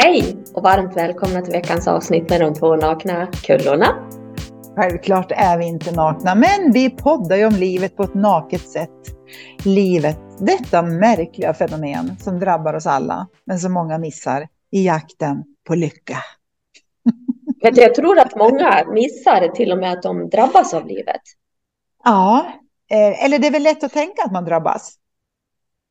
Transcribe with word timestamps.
Hej 0.00 0.36
och 0.54 0.62
varmt 0.62 0.96
välkomna 0.96 1.42
till 1.42 1.52
veckans 1.52 1.88
avsnitt 1.88 2.30
med 2.30 2.40
de 2.40 2.54
två 2.54 2.76
nakna 2.76 3.26
kullorna. 3.26 4.10
Självklart 4.76 5.32
är 5.32 5.58
vi 5.58 5.66
inte 5.66 5.92
nakna, 5.92 6.34
men 6.34 6.72
vi 6.72 6.90
poddar 6.90 7.36
ju 7.36 7.46
om 7.46 7.54
livet 7.54 7.96
på 7.96 8.02
ett 8.02 8.14
naket 8.14 8.68
sätt. 8.68 8.90
Livet, 9.64 10.18
detta 10.38 10.82
märkliga 10.82 11.54
fenomen 11.54 12.16
som 12.20 12.40
drabbar 12.40 12.74
oss 12.74 12.86
alla, 12.86 13.28
men 13.44 13.58
som 13.58 13.72
många 13.72 13.98
missar 13.98 14.48
i 14.70 14.86
jakten 14.86 15.44
på 15.66 15.74
lycka. 15.74 16.18
Jag 17.60 17.94
tror 17.94 18.18
att 18.18 18.36
många 18.36 18.84
missar 18.92 19.48
till 19.48 19.72
och 19.72 19.78
med 19.78 19.92
att 19.92 20.02
de 20.02 20.28
drabbas 20.28 20.74
av 20.74 20.86
livet. 20.86 21.22
Ja, 22.04 22.46
eh, 22.90 23.24
eller 23.24 23.38
det 23.38 23.46
är 23.46 23.52
väl 23.52 23.62
lätt 23.62 23.84
att 23.84 23.92
tänka 23.92 24.22
att 24.24 24.32
man 24.32 24.44
drabbas. 24.44 24.94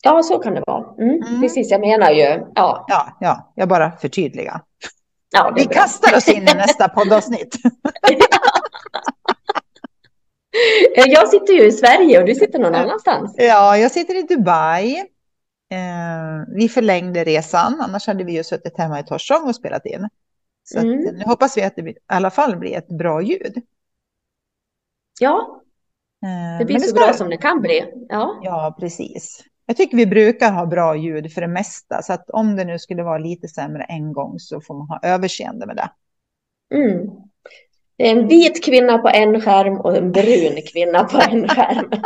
Ja, 0.04 0.24
så 0.24 0.40
kan 0.40 0.54
det 0.54 0.64
vara. 0.68 0.77
Mm, 1.00 1.22
mm. 1.28 1.42
Precis, 1.42 1.72
jag 1.72 1.82
menar 1.82 2.12
ju. 2.12 2.46
Ja, 2.56 2.86
ja, 2.88 3.18
ja 3.20 3.54
jag 3.56 3.70
bara 3.70 3.92
förtydligar. 3.92 4.62
Ja, 5.32 5.54
Vi 5.56 5.66
bra. 5.66 5.74
kastar 5.74 6.18
oss 6.18 6.28
in 6.28 6.42
i 6.42 6.54
nästa 6.54 6.90
poddavsnitt. 6.90 7.56
jag 10.96 11.30
sitter 11.30 11.54
ju 11.54 11.66
i 11.66 11.72
Sverige 11.72 12.20
och 12.20 12.26
du 12.26 12.36
sitter 12.36 12.60
någon 12.60 12.76
annanstans. 12.76 13.36
Ja, 13.38 13.78
jag 13.78 13.92
sitter 13.92 14.16
i 14.16 14.22
Dubai. 14.22 14.98
Eh, 15.72 16.46
vi 16.56 16.70
förlängde 16.70 17.24
resan, 17.24 17.82
annars 17.82 18.08
hade 18.08 18.24
vi 18.24 18.34
ju 18.34 18.44
suttit 18.44 18.78
hemma 18.78 19.00
i 19.00 19.04
Torsång 19.04 19.48
och 19.48 19.56
spelat 19.56 19.86
in. 19.86 20.10
Så 20.64 20.80
mm. 20.80 21.00
nu 21.00 21.24
hoppas 21.26 21.58
vi 21.58 21.64
att 21.64 21.76
det 21.76 21.82
i 21.82 21.96
alla 22.06 22.30
fall 22.30 22.58
blir 22.58 22.78
ett 22.78 22.88
bra 22.88 23.22
ljud. 23.22 23.62
Ja, 25.20 25.62
eh, 26.24 26.60
det 26.60 26.66
blir 26.66 26.80
så 26.80 26.96
bra 26.96 27.14
som 27.14 27.30
det 27.30 27.38
kan 27.38 27.62
bli. 27.62 28.06
Ja, 28.10 28.40
ja 28.44 28.76
precis. 28.80 29.44
Jag 29.70 29.78
tycker 29.78 29.98
vi 29.98 30.06
brukar 30.06 30.52
ha 30.52 30.66
bra 30.66 30.96
ljud 30.96 31.34
för 31.34 31.42
det 31.42 31.48
mesta, 31.48 32.02
så 32.02 32.14
att 32.14 32.30
om 32.30 32.56
det 32.56 32.66
nu 32.66 32.80
skulle 32.80 33.04
vara 33.04 33.18
lite 33.18 33.48
sämre 33.48 33.84
en 33.84 34.14
gång 34.14 34.40
så 34.40 34.62
får 34.62 34.74
man 34.74 34.88
ha 34.88 35.00
överseende 35.04 35.66
med 35.66 35.76
det. 35.76 35.90
Mm. 36.76 37.08
Det 37.98 38.08
är 38.08 38.12
en 38.12 38.28
vit 38.28 38.66
kvinna 38.66 38.98
på 38.98 39.10
en 39.10 39.42
skärm 39.42 39.78
och 39.78 39.98
en 39.98 40.12
brun 40.12 40.62
kvinna 40.72 41.04
på 41.04 41.22
en 41.30 41.48
skärm. 41.48 41.90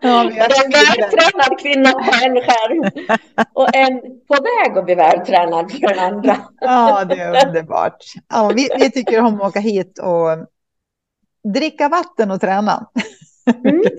Ja, 0.00 0.22
en 0.24 0.70
vältränad 0.70 1.58
kvinna 1.58 1.92
på 1.92 2.12
en 2.24 2.34
skärm 2.34 3.06
och 3.52 3.74
en 3.74 4.00
på 4.00 4.34
väg 4.34 4.78
att 4.78 4.84
bli 4.84 4.94
vältränad 4.94 5.80
på 5.80 5.86
den 5.86 5.98
andra. 5.98 6.36
Ja, 6.60 7.04
det 7.04 7.14
är 7.14 7.46
underbart. 7.46 7.96
Ja, 8.28 8.52
vi, 8.56 8.68
vi 8.78 8.90
tycker 8.90 9.20
om 9.20 9.40
att 9.40 9.48
åka 9.48 9.60
hit 9.60 9.98
och 9.98 10.46
dricka 11.54 11.88
vatten 11.88 12.30
och 12.30 12.40
träna. 12.40 12.90
Mm. 13.46 13.82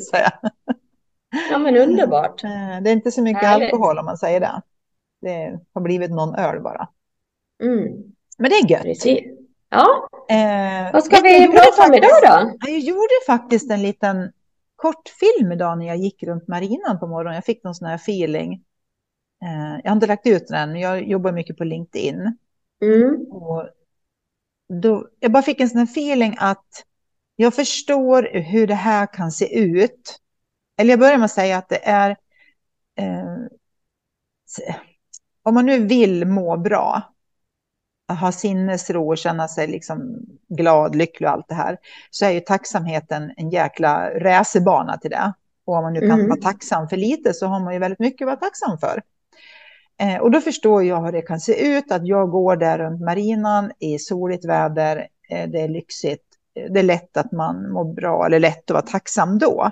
Ja, 1.51 1.57
men 1.57 1.77
underbart. 1.77 2.43
Eh, 2.43 2.81
det 2.81 2.89
är 2.89 2.93
inte 2.93 3.11
så 3.11 3.21
mycket 3.21 3.43
Härligt. 3.43 3.73
alkohol 3.73 3.97
om 3.97 4.05
man 4.05 4.17
säger 4.17 4.39
det. 4.39 4.61
Det 5.21 5.59
har 5.73 5.81
blivit 5.81 6.11
någon 6.11 6.35
öl 6.35 6.61
bara. 6.61 6.87
Mm. 7.63 8.03
Men 8.37 8.49
det 8.49 8.55
är 8.55 8.71
gött. 8.71 8.81
Precis. 8.81 9.23
Ja. 9.69 10.07
Eh, 10.29 10.93
Vad 10.93 11.03
ska 11.03 11.21
vi 11.21 11.47
prata 11.47 11.87
om 11.87 11.93
idag 11.93 12.09
då? 12.23 12.57
Jag 12.67 12.79
gjorde 12.79 13.13
faktiskt 13.27 13.71
en 13.71 13.81
liten 13.81 14.31
kortfilm 14.75 15.51
idag 15.51 15.77
när 15.77 15.85
jag 15.87 15.97
gick 15.97 16.23
runt 16.23 16.47
marinan 16.47 16.99
på 16.99 17.07
morgonen. 17.07 17.35
Jag 17.35 17.45
fick 17.45 17.63
någon 17.63 17.75
sån 17.75 17.87
här 17.87 17.95
feeling. 17.95 18.53
Eh, 19.43 19.79
jag 19.83 19.89
har 19.89 19.95
inte 19.95 20.07
lagt 20.07 20.27
ut 20.27 20.47
den, 20.47 20.71
men 20.71 20.81
jag 20.81 21.03
jobbar 21.07 21.31
mycket 21.31 21.57
på 21.57 21.63
LinkedIn. 21.63 22.37
Mm. 22.81 23.15
Och 23.31 23.69
då, 24.73 25.07
jag 25.19 25.31
bara 25.31 25.43
fick 25.43 25.59
en 25.59 25.69
sån 25.69 25.79
här 25.79 25.85
feeling 25.85 26.35
att 26.39 26.85
jag 27.35 27.53
förstår 27.53 28.29
hur 28.33 28.67
det 28.67 28.75
här 28.75 29.13
kan 29.13 29.31
se 29.31 29.59
ut. 29.59 30.19
Eller 30.77 30.89
jag 30.89 30.99
börjar 30.99 31.17
med 31.17 31.25
att 31.25 31.31
säga 31.31 31.57
att 31.57 31.69
det 31.69 31.87
är... 31.87 32.09
Eh, 32.95 33.37
om 35.43 35.53
man 35.53 35.65
nu 35.65 35.79
vill 35.79 36.25
må 36.25 36.57
bra, 36.57 37.13
ha 38.19 38.31
sinnesro 38.31 39.09
och 39.09 39.17
känna 39.17 39.47
sig 39.47 39.67
liksom 39.67 40.25
glad, 40.49 40.95
lycklig 40.95 41.27
och 41.27 41.33
allt 41.33 41.47
det 41.47 41.55
här, 41.55 41.77
så 42.09 42.25
är 42.25 42.29
ju 42.29 42.39
tacksamheten 42.39 43.33
en 43.37 43.49
jäkla 43.49 44.09
racerbana 44.19 44.97
till 44.97 45.11
det. 45.11 45.33
Och 45.65 45.75
om 45.75 45.83
man 45.83 45.93
nu 45.93 45.99
kan 45.99 46.11
mm. 46.11 46.29
vara 46.29 46.41
tacksam 46.41 46.89
för 46.89 46.97
lite 46.97 47.33
så 47.33 47.47
har 47.47 47.59
man 47.59 47.73
ju 47.73 47.79
väldigt 47.79 47.99
mycket 47.99 48.25
att 48.25 48.27
vara 48.27 48.35
tacksam 48.35 48.77
för. 48.77 49.01
Eh, 49.99 50.17
och 50.17 50.31
då 50.31 50.41
förstår 50.41 50.83
jag 50.83 51.05
hur 51.05 51.11
det 51.11 51.21
kan 51.21 51.39
se 51.39 51.67
ut, 51.67 51.91
att 51.91 52.07
jag 52.07 52.29
går 52.29 52.55
där 52.55 52.77
runt 52.77 53.01
marinan 53.01 53.71
i 53.79 53.99
soligt 53.99 54.45
väder, 54.45 55.07
eh, 55.29 55.49
det 55.49 55.61
är 55.61 55.67
lyxigt, 55.67 56.32
det 56.53 56.79
är 56.79 56.83
lätt 56.83 57.17
att 57.17 57.31
man 57.31 57.71
mår 57.71 57.93
bra 57.93 58.25
eller 58.25 58.39
lätt 58.39 58.71
att 58.71 58.73
vara 58.73 58.81
tacksam 58.81 59.39
då. 59.39 59.71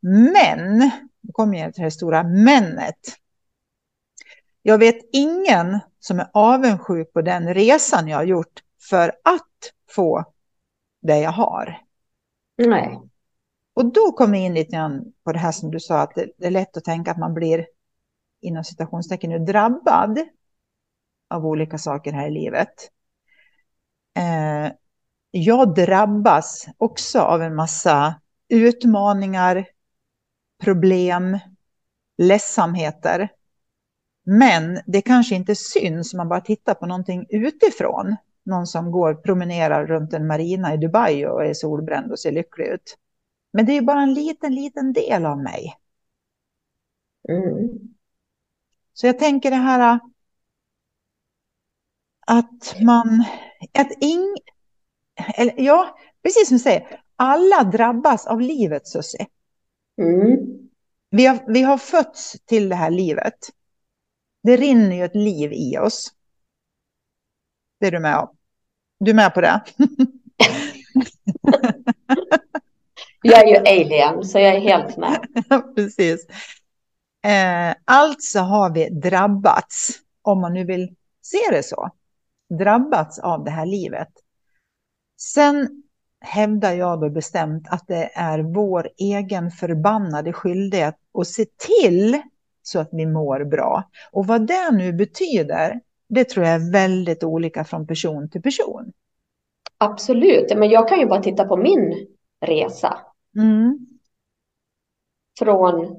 Men, 0.00 0.78
nu 1.20 1.32
kommer 1.32 1.58
jag 1.58 1.74
till 1.74 1.84
det 1.84 1.90
stora 1.90 2.22
mennet. 2.22 2.98
Jag 4.62 4.78
vet 4.78 4.96
ingen 5.12 5.78
som 6.00 6.20
är 6.20 6.30
avundsjuk 6.32 7.12
på 7.12 7.22
den 7.22 7.54
resan 7.54 8.08
jag 8.08 8.16
har 8.16 8.24
gjort 8.24 8.60
för 8.80 9.08
att 9.08 9.72
få 9.90 10.24
det 11.02 11.18
jag 11.18 11.32
har. 11.32 11.78
Nej. 12.56 13.00
Och 13.74 13.92
då 13.92 14.12
kommer 14.12 14.38
jag 14.38 14.46
in 14.46 14.54
lite 14.54 14.72
grann 14.72 15.12
på 15.24 15.32
det 15.32 15.38
här 15.38 15.52
som 15.52 15.70
du 15.70 15.80
sa, 15.80 16.00
att 16.00 16.14
det 16.14 16.46
är 16.46 16.50
lätt 16.50 16.76
att 16.76 16.84
tänka 16.84 17.10
att 17.10 17.18
man 17.18 17.34
blir 17.34 17.66
inom 18.40 18.64
citationstecken 18.64 19.30
nu 19.30 19.38
drabbad 19.38 20.18
av 21.28 21.46
olika 21.46 21.78
saker 21.78 22.12
här 22.12 22.28
i 22.28 22.30
livet. 22.30 22.90
Eh, 24.16 24.72
jag 25.32 25.74
drabbas 25.74 26.66
också 26.78 27.20
av 27.20 27.42
en 27.42 27.54
massa 27.54 28.20
utmaningar, 28.48 29.66
problem, 30.62 31.38
ledsamheter. 32.18 33.28
Men 34.24 34.80
det 34.86 35.02
kanske 35.02 35.34
inte 35.34 35.54
syns 35.54 36.14
om 36.14 36.16
man 36.16 36.28
bara 36.28 36.40
tittar 36.40 36.74
på 36.74 36.86
någonting 36.86 37.26
utifrån. 37.28 38.16
Någon 38.44 38.66
som 38.66 38.90
går 38.90 39.14
promenerar 39.14 39.86
runt 39.86 40.12
en 40.12 40.26
marina 40.26 40.74
i 40.74 40.76
Dubai 40.76 41.26
och 41.26 41.44
är 41.44 41.54
solbränd 41.54 42.12
och 42.12 42.18
ser 42.18 42.32
lycklig 42.32 42.66
ut. 42.66 42.98
Men 43.52 43.66
det 43.66 43.72
är 43.72 43.82
bara 43.82 44.02
en 44.02 44.14
liten, 44.14 44.54
liten 44.54 44.92
del 44.92 45.26
av 45.26 45.38
mig. 45.38 45.76
Mm. 47.28 47.68
Så 48.92 49.06
jag 49.06 49.18
tänker 49.18 49.50
det 49.50 49.56
här 49.56 50.00
att 52.26 52.80
man, 52.80 53.24
att 53.78 53.92
ing, 54.00 54.36
eller, 55.34 55.54
ja, 55.56 55.98
precis 56.22 56.48
som 56.48 56.56
du 56.56 56.62
säger, 56.62 57.00
alla 57.16 57.64
drabbas 57.64 58.26
av 58.26 58.40
livet 58.40 58.88
Susie. 58.88 59.26
Mm. 60.02 60.38
Vi, 61.10 61.26
har, 61.26 61.38
vi 61.46 61.62
har 61.62 61.78
fötts 61.78 62.36
till 62.46 62.68
det 62.68 62.76
här 62.76 62.90
livet. 62.90 63.34
Det 64.42 64.56
rinner 64.56 64.96
ju 64.96 65.04
ett 65.04 65.14
liv 65.14 65.52
i 65.52 65.78
oss. 65.78 66.12
Det 67.80 67.86
är 67.86 67.90
du 67.90 68.00
med 68.00 68.16
om. 68.18 68.36
Du 68.98 69.10
är 69.10 69.14
med 69.14 69.34
på 69.34 69.40
det? 69.40 69.62
jag 73.22 73.42
är 73.42 73.46
ju 73.46 73.56
alien, 73.56 74.24
så 74.24 74.38
jag 74.38 74.54
är 74.54 74.60
helt 74.60 74.96
med. 74.96 75.26
Precis. 75.76 76.26
Eh, 77.24 77.74
alltså 77.84 78.38
har 78.38 78.74
vi 78.74 78.88
drabbats, 78.88 79.88
om 80.22 80.40
man 80.40 80.54
nu 80.54 80.64
vill 80.64 80.94
se 81.22 81.38
det 81.50 81.62
så, 81.62 81.90
drabbats 82.58 83.18
av 83.18 83.44
det 83.44 83.50
här 83.50 83.66
livet. 83.66 84.08
Sen 85.24 85.82
hävdar 86.20 86.72
jag 86.72 87.00
då 87.00 87.10
bestämt 87.10 87.68
att 87.70 87.84
det 87.86 88.10
är 88.14 88.38
vår 88.38 88.88
egen 88.96 89.50
förbannade 89.50 90.32
skyldighet 90.32 90.96
att 91.18 91.26
se 91.26 91.44
till 91.44 92.22
så 92.62 92.78
att 92.78 92.88
vi 92.92 93.06
mår 93.06 93.44
bra. 93.44 93.90
Och 94.12 94.26
vad 94.26 94.46
det 94.46 94.70
nu 94.72 94.92
betyder, 94.92 95.80
det 96.08 96.24
tror 96.24 96.46
jag 96.46 96.54
är 96.54 96.72
väldigt 96.72 97.24
olika 97.24 97.64
från 97.64 97.86
person 97.86 98.30
till 98.30 98.42
person. 98.42 98.92
Absolut, 99.78 100.56
men 100.56 100.70
jag 100.70 100.88
kan 100.88 100.98
ju 100.98 101.06
bara 101.06 101.22
titta 101.22 101.44
på 101.44 101.56
min 101.56 102.06
resa. 102.40 102.98
Mm. 103.36 103.86
Från 105.38 105.96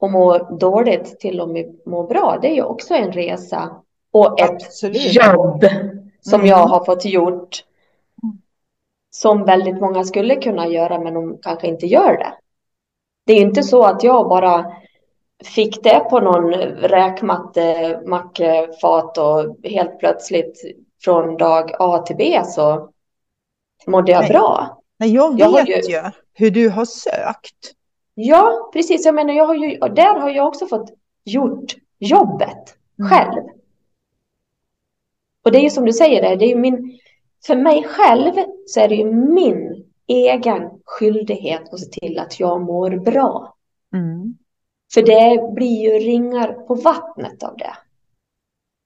att 0.00 0.10
må 0.10 0.38
dåligt 0.38 1.20
till 1.20 1.40
att 1.40 1.48
må 1.86 2.06
bra, 2.06 2.38
det 2.42 2.48
är 2.48 2.54
ju 2.54 2.62
också 2.62 2.94
en 2.94 3.12
resa 3.12 3.82
och 4.10 4.40
ett 4.40 4.50
Absolut. 4.50 5.14
jobb 5.14 5.64
som 6.24 6.40
mm. 6.40 6.46
jag 6.46 6.66
har 6.66 6.84
fått 6.84 7.04
gjort 7.04 7.64
som 9.10 9.44
väldigt 9.44 9.80
många 9.80 10.04
skulle 10.04 10.36
kunna 10.36 10.68
göra 10.68 11.00
men 11.00 11.14
de 11.14 11.38
kanske 11.42 11.66
inte 11.66 11.86
gör 11.86 12.16
det. 12.16 12.32
Det 13.26 13.32
är 13.32 13.40
inte 13.40 13.62
så 13.62 13.84
att 13.84 14.02
jag 14.02 14.28
bara 14.28 14.72
fick 15.44 15.82
det 15.82 16.06
på 16.10 16.20
någon 16.20 16.52
räkmatte, 16.52 18.00
mackfat 18.06 19.18
och 19.18 19.56
helt 19.64 19.98
plötsligt 19.98 20.62
från 21.04 21.36
dag 21.36 21.70
A 21.78 21.98
till 21.98 22.16
B 22.16 22.42
så 22.44 22.90
mådde 23.86 24.12
jag 24.12 24.20
Nej. 24.20 24.30
bra. 24.30 24.80
Nej, 24.98 25.14
jag 25.14 25.30
vet 25.30 25.68
jag 25.68 25.68
ju... 25.68 25.92
ju 25.92 26.02
hur 26.32 26.50
du 26.50 26.68
har 26.68 26.84
sökt. 26.84 27.72
Ja, 28.14 28.70
precis. 28.72 29.04
Jag 29.04 29.14
menar, 29.14 29.34
jag 29.34 29.46
har 29.46 29.54
ju, 29.54 29.78
där 29.78 30.20
har 30.20 30.30
jag 30.30 30.48
också 30.48 30.66
fått 30.66 30.90
gjort 31.24 31.74
jobbet 31.98 32.76
mm. 32.98 33.10
själv. 33.10 33.42
Och 35.44 35.52
det 35.52 35.58
är 35.58 35.62
ju 35.62 35.70
som 35.70 35.84
du 35.84 35.92
säger, 35.92 36.36
det 36.36 36.44
är 36.44 36.48
ju 36.48 36.56
min, 36.56 36.98
för 37.46 37.56
mig 37.56 37.84
själv 37.84 38.32
så 38.66 38.80
är 38.80 38.88
det 38.88 38.94
ju 38.94 39.12
min 39.12 39.84
egen 40.06 40.70
skyldighet 40.84 41.72
att 41.72 41.80
se 41.80 41.86
till 41.86 42.18
att 42.18 42.40
jag 42.40 42.60
mår 42.60 42.90
bra. 42.90 43.54
Mm. 43.94 44.38
För 44.94 45.02
det 45.02 45.54
blir 45.54 45.82
ju 45.82 45.90
ringar 45.90 46.52
på 46.52 46.74
vattnet 46.74 47.42
av 47.42 47.56
det. 47.56 47.74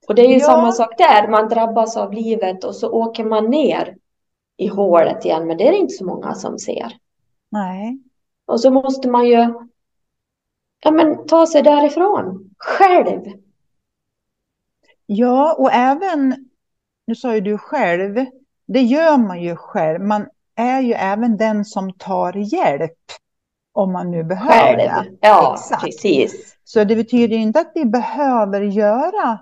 Och 0.08 0.14
det 0.14 0.22
är 0.22 0.28
ju 0.28 0.38
ja. 0.38 0.46
samma 0.46 0.72
sak 0.72 0.99
där, 0.99 1.28
man 1.28 1.49
drabbas 1.49 1.96
av 1.96 2.12
livet 2.12 2.64
och 2.64 2.75
så 2.75 2.90
åker 2.90 3.25
man 3.25 3.50
ner 3.50 3.96
i 4.56 4.66
hålet 4.66 5.25
igen, 5.25 5.46
men 5.46 5.56
det 5.56 5.69
är 5.69 5.72
det 5.72 5.78
inte 5.78 5.94
så 5.94 6.04
många 6.04 6.34
som 6.34 6.58
ser. 6.58 6.96
Nej. 7.50 7.99
Och 8.46 8.61
så 8.61 8.70
måste 8.70 9.08
man 9.08 9.26
ju 9.26 9.54
ja, 10.81 10.90
men, 10.90 11.26
ta 11.26 11.46
sig 11.46 11.62
därifrån 11.62 12.50
själv. 12.58 13.20
Ja, 15.06 15.54
och 15.58 15.72
även, 15.72 16.47
nu 17.08 17.14
sa 17.14 17.34
ju 17.34 17.40
du 17.40 17.58
själv, 17.58 18.26
det 18.66 18.81
gör 18.81 19.19
man 19.19 19.43
ju 19.43 19.56
själv. 19.56 20.00
Man 20.00 20.26
är 20.56 20.81
ju 20.81 20.93
även 20.93 21.37
den 21.37 21.64
som 21.64 21.93
tar 21.93 22.32
hjälp 22.32 22.99
om 23.72 23.93
man 23.93 24.10
nu 24.10 24.25
behöver 24.25 24.76
det. 24.76 25.05
Ja, 25.20 25.55
Exakt. 25.55 25.82
precis. 25.82 26.56
Så 26.64 26.84
det 26.84 26.96
betyder 26.96 27.37
inte 27.37 27.60
att 27.60 27.72
vi 27.75 27.84
behöver 27.84 28.60
göra 28.60 29.38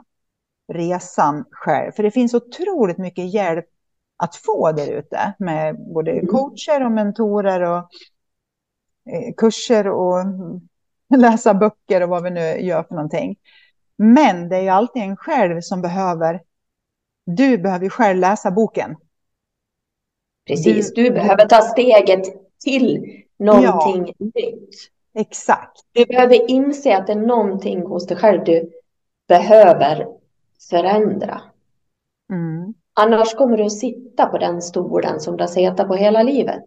resan 0.73 1.45
själv, 1.51 1.93
för 1.93 2.03
det 2.03 2.11
finns 2.11 2.35
otroligt 2.35 2.99
mycket 2.99 3.35
hjälp 3.35 3.67
att 4.17 4.37
få 4.37 4.73
där 4.73 4.93
ute 4.93 5.35
med 5.39 5.77
både 5.95 6.13
mm. 6.13 6.27
coacher 6.27 6.85
och 6.85 6.93
mentorer 6.93 7.61
och 7.61 7.79
eh, 9.13 9.35
kurser 9.37 9.89
och 9.89 10.25
läsa 11.17 11.55
böcker 11.55 12.03
och 12.03 12.09
vad 12.09 12.23
vi 12.23 12.31
nu 12.31 12.41
gör 12.41 12.83
för 12.83 12.95
någonting. 12.95 13.37
Men 13.97 14.49
det 14.49 14.57
är 14.57 14.63
ju 14.63 14.69
alltid 14.69 15.03
en 15.03 15.17
själv 15.17 15.61
som 15.61 15.83
behöver, 15.83 16.41
du 17.27 17.59
behöver 17.59 17.89
själv 17.89 18.21
läsa 18.21 18.51
boken. 18.51 18.97
Precis, 20.47 20.95
du, 20.95 21.03
du 21.03 21.11
behöver 21.11 21.49
ta 21.49 21.63
steget 21.63 22.25
till 22.65 23.23
någonting 23.39 24.15
ja, 24.19 24.27
nytt. 24.35 24.91
Exakt. 25.15 25.81
Du 25.93 26.05
behöver 26.05 26.51
inse 26.51 26.97
att 26.97 27.07
det 27.07 27.13
är 27.13 27.17
någonting 27.17 27.83
hos 27.83 28.07
dig 28.07 28.17
själv 28.17 28.45
du 28.45 28.71
behöver 29.29 30.07
förändra. 30.71 31.41
Mm. 32.31 32.75
Annars 32.95 33.35
kommer 33.35 33.57
du 33.57 33.65
att 33.65 33.79
sitta 33.79 34.27
på 34.27 34.39
den 34.39 34.63
stolen 34.63 35.21
som 35.21 35.37
du 35.37 35.43
har 35.43 35.49
suttit 35.49 35.89
på 35.89 35.95
hela 35.95 36.23
livet. 36.23 36.65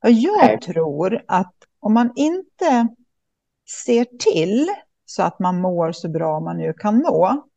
Jag 0.00 0.60
tror 0.60 1.24
att 1.28 1.54
om 1.80 1.94
man 1.94 2.12
inte 2.16 2.88
ser 3.84 4.04
till 4.04 4.68
så 5.04 5.22
att 5.22 5.38
man 5.38 5.60
mår 5.60 5.92
så 5.92 6.08
bra 6.08 6.40
man 6.40 6.58
nu 6.58 6.72
kan 6.72 6.98
må, 6.98 7.47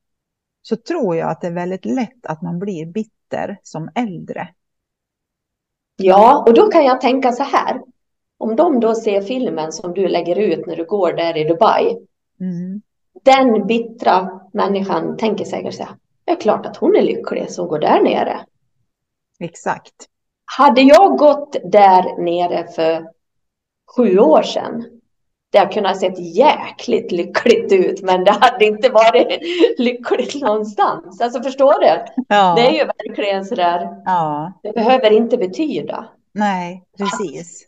så 0.62 0.76
tror 0.76 1.16
jag 1.16 1.32
att 1.32 1.42
det 1.42 1.48
är 1.48 1.52
väldigt 1.52 1.86
lätt 1.86 2.26
att 2.26 2.42
man 2.42 2.60
blir 2.60 2.86
bitter 2.86 3.60
som 3.64 3.90
äldre. 3.96 4.48
Ja, 5.96 6.44
och 6.48 6.54
då 6.54 6.72
kan 6.72 6.86
jag 6.86 7.02
tänka 7.02 7.32
så 7.32 7.44
här. 7.44 7.82
Om 8.38 8.56
de 8.56 8.80
då 8.80 8.96
ser 8.96 9.22
filmen 9.22 9.72
som 9.72 9.94
du 9.94 10.08
lägger 10.08 10.36
ut 10.36 10.66
när 10.66 10.76
du 10.76 10.86
går 10.86 11.14
där 11.14 11.38
i 11.38 11.44
Dubai. 11.44 11.98
Mm. 12.40 12.82
Den 13.24 13.68
bittra 13.68 14.42
människan 14.54 15.18
tänker 15.18 15.46
säkert 15.46 15.74
så 15.74 15.84
här. 15.84 15.96
Det 16.26 16.32
är 16.32 16.36
klart 16.36 16.66
att 16.66 16.78
hon 16.78 16.96
är 16.96 17.02
lycklig 17.02 17.52
som 17.52 17.68
går 17.68 17.80
där 17.80 18.04
nere. 18.04 18.46
Exakt. 19.40 19.94
Hade 20.46 20.82
jag 20.82 21.18
gått 21.18 21.56
där 21.64 22.22
nere 22.22 22.68
för 22.68 23.10
sju 23.96 24.20
år 24.20 24.42
sedan. 24.42 25.01
Det 25.52 25.58
hade 25.58 25.74
kunnat 25.74 26.00
sett 26.00 26.36
jäkligt 26.36 27.12
lyckligt 27.12 27.72
ut, 27.72 28.02
men 28.02 28.24
det 28.24 28.32
hade 28.32 28.66
inte 28.66 28.90
varit 28.90 29.40
lyckligt 29.78 30.42
någonstans. 30.42 31.22
Alltså 31.22 31.44
förstår 31.44 31.80
du? 31.80 32.06
Ja. 32.28 32.54
Det 32.58 32.62
är 32.62 32.72
ju 32.72 32.86
verkligen 32.86 33.46
sådär. 33.46 33.90
Ja. 34.06 34.54
Det 34.64 34.74
behöver 34.74 35.12
inte 35.12 35.38
betyda. 35.38 36.06
Nej, 36.34 36.84
precis. 36.98 37.68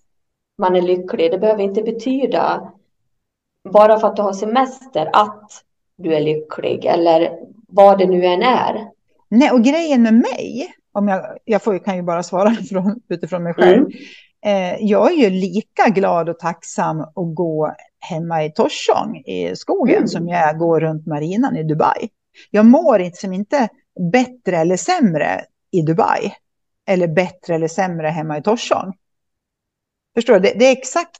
man 0.58 0.76
är 0.76 0.82
lycklig. 0.82 1.32
Det 1.32 1.38
behöver 1.38 1.64
inte 1.64 1.82
betyda 1.82 2.72
bara 3.70 4.00
för 4.00 4.08
att 4.08 4.16
du 4.16 4.22
har 4.22 4.34
semester 4.34 5.10
att 5.14 5.52
du 5.98 6.16
är 6.16 6.22
lycklig 6.22 6.86
eller 6.86 7.40
vad 7.68 7.98
det 7.98 8.06
nu 8.06 8.26
än 8.26 8.42
är. 8.42 8.88
Nej, 9.30 9.52
och 9.52 9.64
grejen 9.64 10.04
med 10.04 10.14
mig, 10.14 10.74
om 10.92 11.08
jag, 11.08 11.38
jag 11.46 11.64
får, 11.64 11.80
kan 11.80 11.96
ju 11.96 12.02
bara 12.02 12.24
svara 12.24 12.52
från, 12.70 13.02
utifrån 13.10 13.44
mig 13.44 13.54
själv. 13.54 13.78
Mm. 13.78 13.92
Eh, 14.46 14.76
jag 14.80 15.12
är 15.12 15.16
ju 15.16 15.30
lika 15.30 15.90
glad 15.90 16.30
och 16.30 16.40
tacksam 16.40 17.02
att 17.02 17.36
gå 17.36 17.76
hemma 18.00 18.44
i 18.44 18.52
Torsång 18.52 19.18
i 19.26 19.56
skogen 19.56 19.96
mm. 19.96 20.08
som 20.08 20.28
jag 20.28 20.58
går 20.58 20.80
runt 20.80 21.06
marinan 21.08 21.58
i 21.58 21.64
Dubai. 21.64 22.10
Jag 22.52 22.66
mår 22.66 23.00
liksom 23.00 23.34
inte 23.34 23.70
bättre 24.12 24.58
eller 24.58 24.78
sämre 24.78 25.46
i 25.72 25.82
Dubai. 25.82 26.34
Eller 26.88 27.08
bättre 27.08 27.56
eller 27.56 27.68
sämre 27.68 28.08
hemma 28.08 28.38
i 28.38 28.42
Torsång. 28.42 28.94
Förstår 30.16 30.34
du? 30.34 30.40
Det, 30.40 30.54
det 30.60 30.66
är 30.66 30.72
exakt 30.72 31.20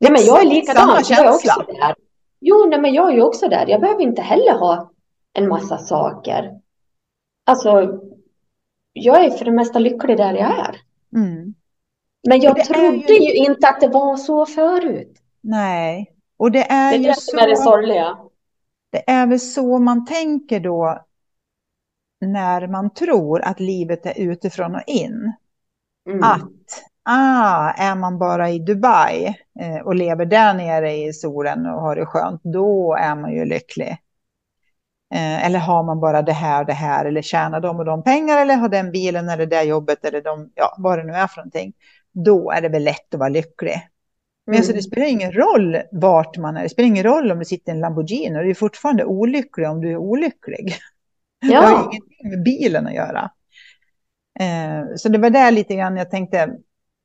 Nej, 0.00 0.12
men 0.12 0.24
jag 0.24 0.42
är 0.42 0.46
likadan. 0.46 1.02
Jag 1.08 1.26
är 1.26 1.30
också 1.30 1.64
där. 1.66 1.94
Jo, 2.40 2.66
nej, 2.70 2.80
men 2.80 2.94
jag 2.94 3.10
är 3.10 3.14
ju 3.14 3.22
också 3.22 3.48
där. 3.48 3.66
Jag 3.66 3.80
behöver 3.80 4.02
inte 4.02 4.22
heller 4.22 4.58
ha 4.58 4.90
en 5.32 5.48
massa 5.48 5.78
saker. 5.78 6.60
Alltså, 7.46 8.00
jag 8.92 9.24
är 9.24 9.30
för 9.30 9.44
det 9.44 9.52
mesta 9.52 9.78
lycklig 9.78 10.16
där 10.16 10.34
jag 10.34 10.58
är. 10.58 10.76
Mm. 11.16 11.54
Men 12.28 12.40
jag 12.40 12.64
trodde 12.64 13.12
ju... 13.12 13.24
ju... 13.24 13.34
inte 13.34 13.68
att 13.68 13.80
det 13.80 13.88
var 13.88 14.16
så 14.16 14.46
förut. 14.46 15.22
Nej, 15.40 16.16
och 16.36 16.50
det 16.50 16.70
är 16.70 16.98
det 16.98 17.08
ju 17.08 17.14
så... 17.14 17.36
Det 17.36 17.42
är 17.42 17.48
det 17.48 17.56
sorgliga. 17.56 18.18
Det 18.92 19.10
är 19.10 19.26
väl 19.26 19.40
så 19.40 19.78
man 19.78 20.06
tänker 20.06 20.60
då 20.60 21.06
när 22.20 22.66
man 22.66 22.90
tror 22.94 23.40
att 23.42 23.60
livet 23.60 24.06
är 24.06 24.20
utifrån 24.20 24.74
och 24.74 24.82
in. 24.86 25.32
Mm. 26.08 26.22
Att 26.22 26.84
ah, 27.04 27.70
är 27.70 27.94
man 27.94 28.18
bara 28.18 28.50
i 28.50 28.58
Dubai 28.58 29.34
eh, 29.60 29.76
och 29.76 29.94
lever 29.94 30.26
där 30.26 30.54
nere 30.54 30.92
i 30.92 31.12
solen 31.12 31.66
och 31.66 31.80
har 31.80 31.96
det 31.96 32.06
skönt, 32.06 32.40
då 32.44 32.94
är 32.94 33.14
man 33.14 33.32
ju 33.32 33.44
lycklig. 33.44 33.96
Eh, 35.14 35.46
eller 35.46 35.58
har 35.58 35.82
man 35.82 36.00
bara 36.00 36.22
det 36.22 36.32
här 36.32 36.60
och 36.60 36.66
det 36.66 36.72
här, 36.72 37.04
eller 37.04 37.22
tjänar 37.22 37.60
de 37.60 37.78
och 37.78 37.84
de 37.84 38.02
pengar, 38.02 38.38
eller 38.38 38.56
har 38.56 38.68
den 38.68 38.92
bilen 38.92 39.28
eller 39.28 39.46
det 39.46 39.62
jobbet, 39.62 40.04
eller 40.04 40.22
de, 40.22 40.52
ja, 40.54 40.74
vad 40.78 40.98
det 40.98 41.04
nu 41.04 41.12
är 41.12 41.26
för 41.26 41.36
någonting. 41.36 41.72
Då 42.12 42.50
är 42.50 42.60
det 42.60 42.68
väl 42.68 42.84
lätt 42.84 43.14
att 43.14 43.20
vara 43.20 43.28
lycklig. 43.28 43.72
Mm. 43.72 43.82
Men 44.46 44.56
alltså, 44.56 44.72
det 44.72 44.82
spelar 44.82 45.06
ingen 45.06 45.32
roll 45.32 45.76
vart 45.92 46.36
man 46.36 46.56
är. 46.56 46.62
Det 46.62 46.68
spelar 46.68 46.86
ingen 46.86 47.04
roll 47.04 47.30
om 47.30 47.38
du 47.38 47.44
sitter 47.44 47.72
i 47.72 47.74
en 47.74 47.80
Lamborghini. 47.80 48.42
Du 48.42 48.50
är 48.50 48.54
fortfarande 48.54 49.04
olycklig 49.04 49.68
om 49.68 49.80
du 49.80 49.90
är 49.90 49.96
olycklig. 49.96 50.74
Ja. 51.42 51.60
Det 51.60 51.66
har 51.66 51.92
ingenting 51.92 52.30
med 52.30 52.42
bilen 52.42 52.86
att 52.86 52.94
göra. 52.94 53.30
Eh, 54.40 54.94
så 54.96 55.08
det 55.08 55.18
var 55.18 55.30
där 55.30 55.50
lite 55.50 55.74
grann 55.74 55.96
jag 55.96 56.10
tänkte, 56.10 56.56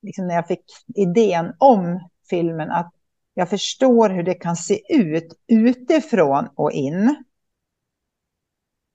liksom 0.01 0.27
när 0.27 0.35
jag 0.35 0.47
fick 0.47 0.63
idén 0.95 1.53
om 1.57 2.09
filmen, 2.29 2.71
att 2.71 2.93
jag 3.33 3.49
förstår 3.49 4.09
hur 4.09 4.23
det 4.23 4.33
kan 4.33 4.55
se 4.55 4.81
ut 4.89 5.33
utifrån 5.47 6.47
och 6.55 6.71
in. 6.71 7.15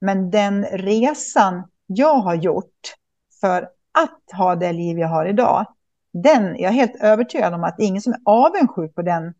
Men 0.00 0.30
den 0.30 0.64
resan 0.64 1.70
jag 1.86 2.14
har 2.14 2.34
gjort 2.34 2.94
för 3.40 3.68
att 3.92 4.20
ha 4.32 4.56
det 4.56 4.72
liv 4.72 4.98
jag 4.98 5.08
har 5.08 5.26
idag, 5.26 5.66
den, 6.12 6.56
jag 6.58 6.68
är 6.68 6.74
helt 6.74 7.02
övertygad 7.02 7.54
om 7.54 7.64
att 7.64 7.76
det 7.76 7.82
är 7.82 7.86
ingen 7.86 8.02
som 8.02 8.12
är 8.12 8.20
avundsjuk 8.24 8.94
på 8.94 9.02
den 9.02 9.34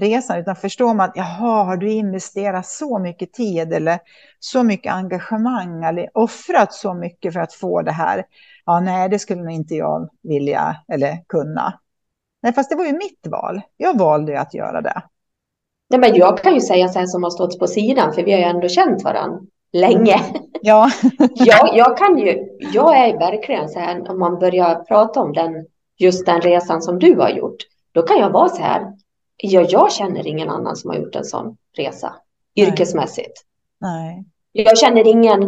resan, 0.00 0.38
utan 0.38 0.56
förstår 0.56 0.94
man 0.94 1.08
att 1.08 1.16
jaha, 1.16 1.64
har 1.64 1.76
du 1.76 1.90
investerat 1.90 2.66
så 2.66 2.98
mycket 2.98 3.32
tid 3.32 3.72
eller 3.72 3.98
så 4.38 4.62
mycket 4.62 4.92
engagemang 4.92 5.84
eller 5.84 6.08
offrat 6.14 6.72
så 6.72 6.94
mycket 6.94 7.32
för 7.32 7.40
att 7.40 7.54
få 7.54 7.82
det 7.82 7.92
här? 7.92 8.24
Ja, 8.64 8.80
nej, 8.80 9.08
det 9.08 9.18
skulle 9.18 9.42
nog 9.42 9.52
inte 9.52 9.74
jag 9.74 10.08
vilja 10.22 10.76
eller 10.88 11.24
kunna. 11.28 11.78
Nej, 12.42 12.52
fast 12.52 12.70
det 12.70 12.76
var 12.76 12.84
ju 12.84 12.92
mitt 12.92 13.26
val. 13.26 13.60
Jag 13.76 13.98
valde 13.98 14.40
att 14.40 14.54
göra 14.54 14.80
det. 14.80 15.02
Nej, 15.90 16.00
men 16.00 16.14
jag 16.14 16.38
kan 16.38 16.54
ju 16.54 16.60
säga 16.60 16.88
så 16.88 16.98
här 16.98 17.06
som 17.06 17.22
har 17.22 17.30
stått 17.30 17.58
på 17.58 17.66
sidan, 17.66 18.12
för 18.12 18.22
vi 18.22 18.32
har 18.32 18.38
ju 18.38 18.44
ändå 18.44 18.68
känt 18.68 19.02
varandra 19.02 19.40
länge. 19.72 20.20
Ja. 20.64 20.90
jag, 21.34 21.76
jag 21.76 21.98
kan 21.98 22.18
ju, 22.18 22.48
jag 22.72 22.98
är 22.98 23.18
verkligen 23.18 23.68
så 23.68 23.78
här, 23.78 24.10
om 24.10 24.18
man 24.18 24.38
börjar 24.38 24.74
prata 24.74 25.20
om 25.20 25.32
den, 25.32 25.66
just 25.98 26.26
den 26.26 26.40
resan 26.40 26.82
som 26.82 26.98
du 26.98 27.14
har 27.14 27.30
gjort, 27.30 27.56
då 27.92 28.02
kan 28.02 28.18
jag 28.18 28.30
vara 28.30 28.48
så 28.48 28.62
här, 28.62 28.92
ja, 29.36 29.66
jag 29.68 29.92
känner 29.92 30.26
ingen 30.26 30.48
annan 30.48 30.76
som 30.76 30.90
har 30.90 30.96
gjort 30.96 31.16
en 31.16 31.24
sån 31.24 31.56
resa, 31.76 32.14
Nej. 32.54 32.68
yrkesmässigt. 32.68 33.44
Nej. 33.80 34.24
Jag 34.52 34.78
känner 34.78 35.06
ingen, 35.06 35.40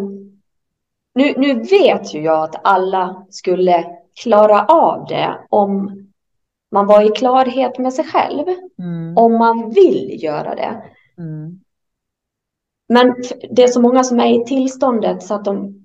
nu, 1.14 1.34
nu 1.36 1.54
vet 1.54 2.14
ju 2.14 2.22
jag 2.22 2.44
att 2.44 2.60
alla 2.64 3.26
skulle 3.30 3.86
klara 4.22 4.64
av 4.64 5.06
det 5.08 5.38
om 5.48 6.00
man 6.74 6.86
var 6.86 7.02
i 7.02 7.08
klarhet 7.08 7.78
med 7.78 7.92
sig 7.92 8.04
själv. 8.04 8.48
Mm. 8.78 9.16
Om 9.16 9.38
man 9.38 9.70
vill 9.70 10.22
göra 10.22 10.54
det. 10.54 10.82
Mm. 11.18 11.60
Men 12.88 13.14
det 13.50 13.62
är 13.62 13.68
så 13.68 13.80
många 13.80 14.04
som 14.04 14.20
är 14.20 14.40
i 14.40 14.44
tillståndet 14.44 15.22
så 15.22 15.34
att 15.34 15.44
de, 15.44 15.83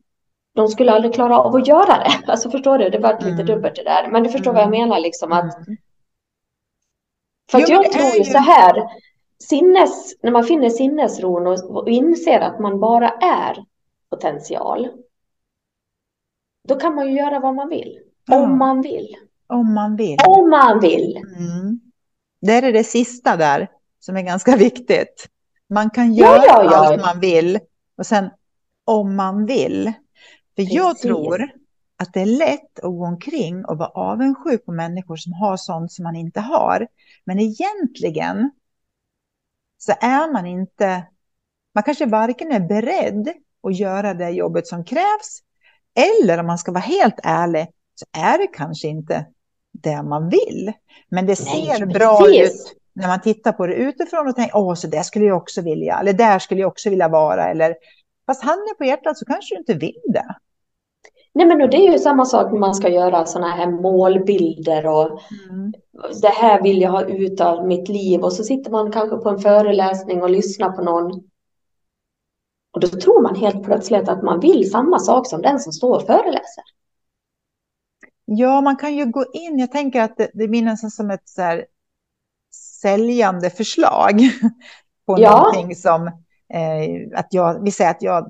de 0.60 0.68
skulle 0.68 0.92
aldrig 0.92 1.13
klara 1.13 1.39
av 1.39 1.56
att 1.56 1.68
göra 1.68 1.98
det. 1.98 2.12
Alltså 2.32 2.50
förstår 2.51 2.78
du, 2.78 2.89
det 2.89 3.00
var 3.00 3.13
lite 3.13 3.30
mm. 3.30 3.46
dubbelt 3.46 3.75
det 3.75 3.84
där. 3.84 4.08
Men 4.12 4.24
du 4.24 4.30
förstår 4.30 4.54
vad 4.54 4.62
jag 4.62 4.68
mm. 4.68 4.80
menar 4.80 5.00
liksom 5.00 5.32
att. 5.32 5.68
Mm. 5.68 5.78
För 7.51 7.58
att 7.58 7.70
jo, 7.70 7.84
jag 7.84 7.92
tror 7.92 8.16
ju 8.18 8.24
så 8.24 8.38
här. 8.38 8.89
Sinnes, 9.44 10.16
när 10.24 10.32
man 10.32 10.44
finner 10.44 10.70
sinnesron 10.70 11.48
och, 11.48 11.75
och 11.78 11.89
inser 11.89 12.39
att 12.39 12.60
man 12.60 12.80
bara 12.80 13.10
är 13.10 13.66
potential. 14.10 14.88
Då 16.68 16.75
kan 16.75 16.96
man 16.96 17.08
ju 17.08 17.18
göra 17.18 17.39
vad 17.39 17.56
man 17.56 17.70
vill. 17.70 18.00
Om 18.32 18.58
man 18.58 18.82
vill. 18.82 19.16
Om 19.48 19.74
man 19.74 19.96
vill. 19.96 20.18
Om 20.28 20.50
man 20.50 20.80
vill. 20.80 21.18
Mm. 21.18 21.80
det 22.42 22.54
är 22.54 22.74
det 22.74 22.84
sista 22.84 23.38
där 23.38 23.68
som 24.00 24.18
är 24.18 24.22
ganska 24.22 24.56
viktigt. 24.58 25.28
Man 25.70 25.89
kan 25.89 26.13
göra 26.13 26.36
ja, 26.36 26.44
ja, 26.48 26.63
ja. 26.63 26.78
allt 26.78 27.01
man 27.01 27.20
vill 27.20 27.60
och 27.98 28.06
sen 28.06 28.30
om 28.86 29.16
man 29.16 29.46
vill. 29.46 29.94
För 30.60 30.63
Precis. 30.63 30.75
jag 30.75 30.98
tror 30.98 31.51
att 31.98 32.13
det 32.13 32.22
är 32.22 32.25
lätt 32.25 32.80
att 32.80 32.92
gå 32.92 33.06
omkring 33.06 33.66
och 33.66 33.78
vara 33.78 33.89
avundsjuk 33.89 34.66
på 34.66 34.72
människor 34.72 35.16
som 35.16 35.34
har 35.34 35.58
sånt 35.58 35.92
som 35.92 36.04
man 36.04 36.16
inte 36.16 36.39
har. 36.39 36.88
Men 37.25 37.39
egentligen 37.39 38.51
så 39.78 39.92
är 40.01 40.34
man 40.34 40.46
inte, 40.46 41.08
man 41.75 41.84
kanske 41.84 42.06
varken 42.06 42.51
är 42.51 42.60
beredd 42.60 43.30
att 43.63 43.78
göra 43.78 44.13
det 44.13 44.30
jobbet 44.30 44.68
som 44.68 44.84
krävs, 44.84 45.39
eller 45.96 46.38
om 46.39 46.48
man 46.48 46.58
ska 46.58 46.72
vara 46.72 46.84
helt 46.84 47.20
ärlig, 47.24 47.68
så 47.96 48.06
är 48.20 48.38
det 48.38 48.48
kanske 48.48 48.88
inte 48.88 49.25
det 49.72 50.04
man 50.04 50.30
vill. 50.30 50.74
Men 51.10 51.25
det 51.25 51.36
ser 51.36 51.86
Nej, 51.86 51.94
bra 51.94 52.30
ut 52.30 52.75
när 52.94 53.08
man 53.08 53.22
tittar 53.22 53.51
på 53.51 53.68
det 53.68 53.74
utifrån 53.74 54.28
och 54.28 54.36
tänker, 54.36 54.58
åh, 54.58 54.74
så 54.74 54.88
där 54.88 55.04
skulle 55.04 55.25
jag 55.25 55.38
också 55.38 55.62
vilja, 55.62 56.00
eller 56.00 56.13
där 56.13 56.39
skulle 56.39 56.62
jag 56.62 56.68
också 56.68 56.89
vilja 56.89 57.08
vara, 57.08 57.50
eller 57.50 57.75
fast 58.25 58.44
handen 58.44 58.75
på 58.78 58.86
hjärtat 58.86 59.18
så 59.18 59.25
kanske 59.25 59.56
du 59.56 59.60
inte 59.60 59.74
vill 59.74 60.01
det. 60.13 60.36
Nej, 61.33 61.45
men 61.45 61.57
det 61.57 61.77
är 61.77 61.91
ju 61.91 62.00
samma 62.00 62.25
sak 62.25 62.51
när 62.51 62.59
man 62.59 62.75
ska 62.75 62.89
göra 62.89 63.25
sådana 63.25 63.51
här 63.51 63.71
målbilder 63.71 64.88
och 64.88 65.21
mm. 65.50 65.74
det 66.21 66.29
här 66.29 66.62
vill 66.62 66.81
jag 66.81 66.91
ha 66.91 67.05
ut 67.05 67.41
av 67.41 67.67
mitt 67.67 67.89
liv 67.89 68.21
och 68.21 68.33
så 68.33 68.43
sitter 68.43 68.71
man 68.71 68.91
kanske 68.91 69.17
på 69.17 69.29
en 69.29 69.39
föreläsning 69.39 70.21
och 70.21 70.29
lyssnar 70.29 70.71
på 70.71 70.81
någon. 70.81 71.12
Och 72.74 72.79
då 72.79 72.88
tror 72.88 73.21
man 73.21 73.36
helt 73.36 73.63
plötsligt 73.63 74.09
att 74.09 74.24
man 74.24 74.39
vill 74.39 74.71
samma 74.71 75.00
sak 75.00 75.27
som 75.27 75.41
den 75.41 75.59
som 75.59 75.74
står 75.74 75.95
och 75.95 76.05
föreläser. 76.05 76.63
Ja, 78.25 78.62
man 78.62 78.75
kan 78.75 78.95
ju 78.95 79.05
gå 79.05 79.25
in. 79.33 79.59
Jag 79.59 79.71
tänker 79.71 80.01
att 80.01 80.17
det, 80.17 80.31
det 80.33 80.48
blir 80.48 80.62
nästan 80.62 80.91
som 80.91 81.12
ett 81.12 81.29
så 81.29 81.41
här 81.41 81.65
säljande 82.81 83.50
förslag 83.50 84.21
på 85.05 85.19
ja. 85.19 85.38
någonting 85.38 85.75
som 85.75 86.07
eh, 86.53 87.19
att 87.19 87.27
jag, 87.29 87.63
vi 87.63 87.71
säger 87.71 87.91
att 87.91 88.01
jag 88.01 88.24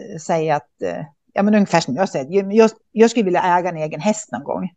eh, 0.00 0.18
säger 0.18 0.54
att 0.54 0.82
eh, 0.82 1.04
ja, 1.36 1.42
men 1.42 1.54
ungefär 1.54 1.80
som 1.80 1.96
jag 1.96 2.08
säger, 2.08 2.52
jag, 2.52 2.70
jag 2.92 3.10
skulle 3.10 3.24
vilja 3.24 3.42
äga 3.42 3.68
en 3.68 3.76
egen 3.76 4.00
häst 4.00 4.32
någon 4.32 4.44
gång. 4.44 4.70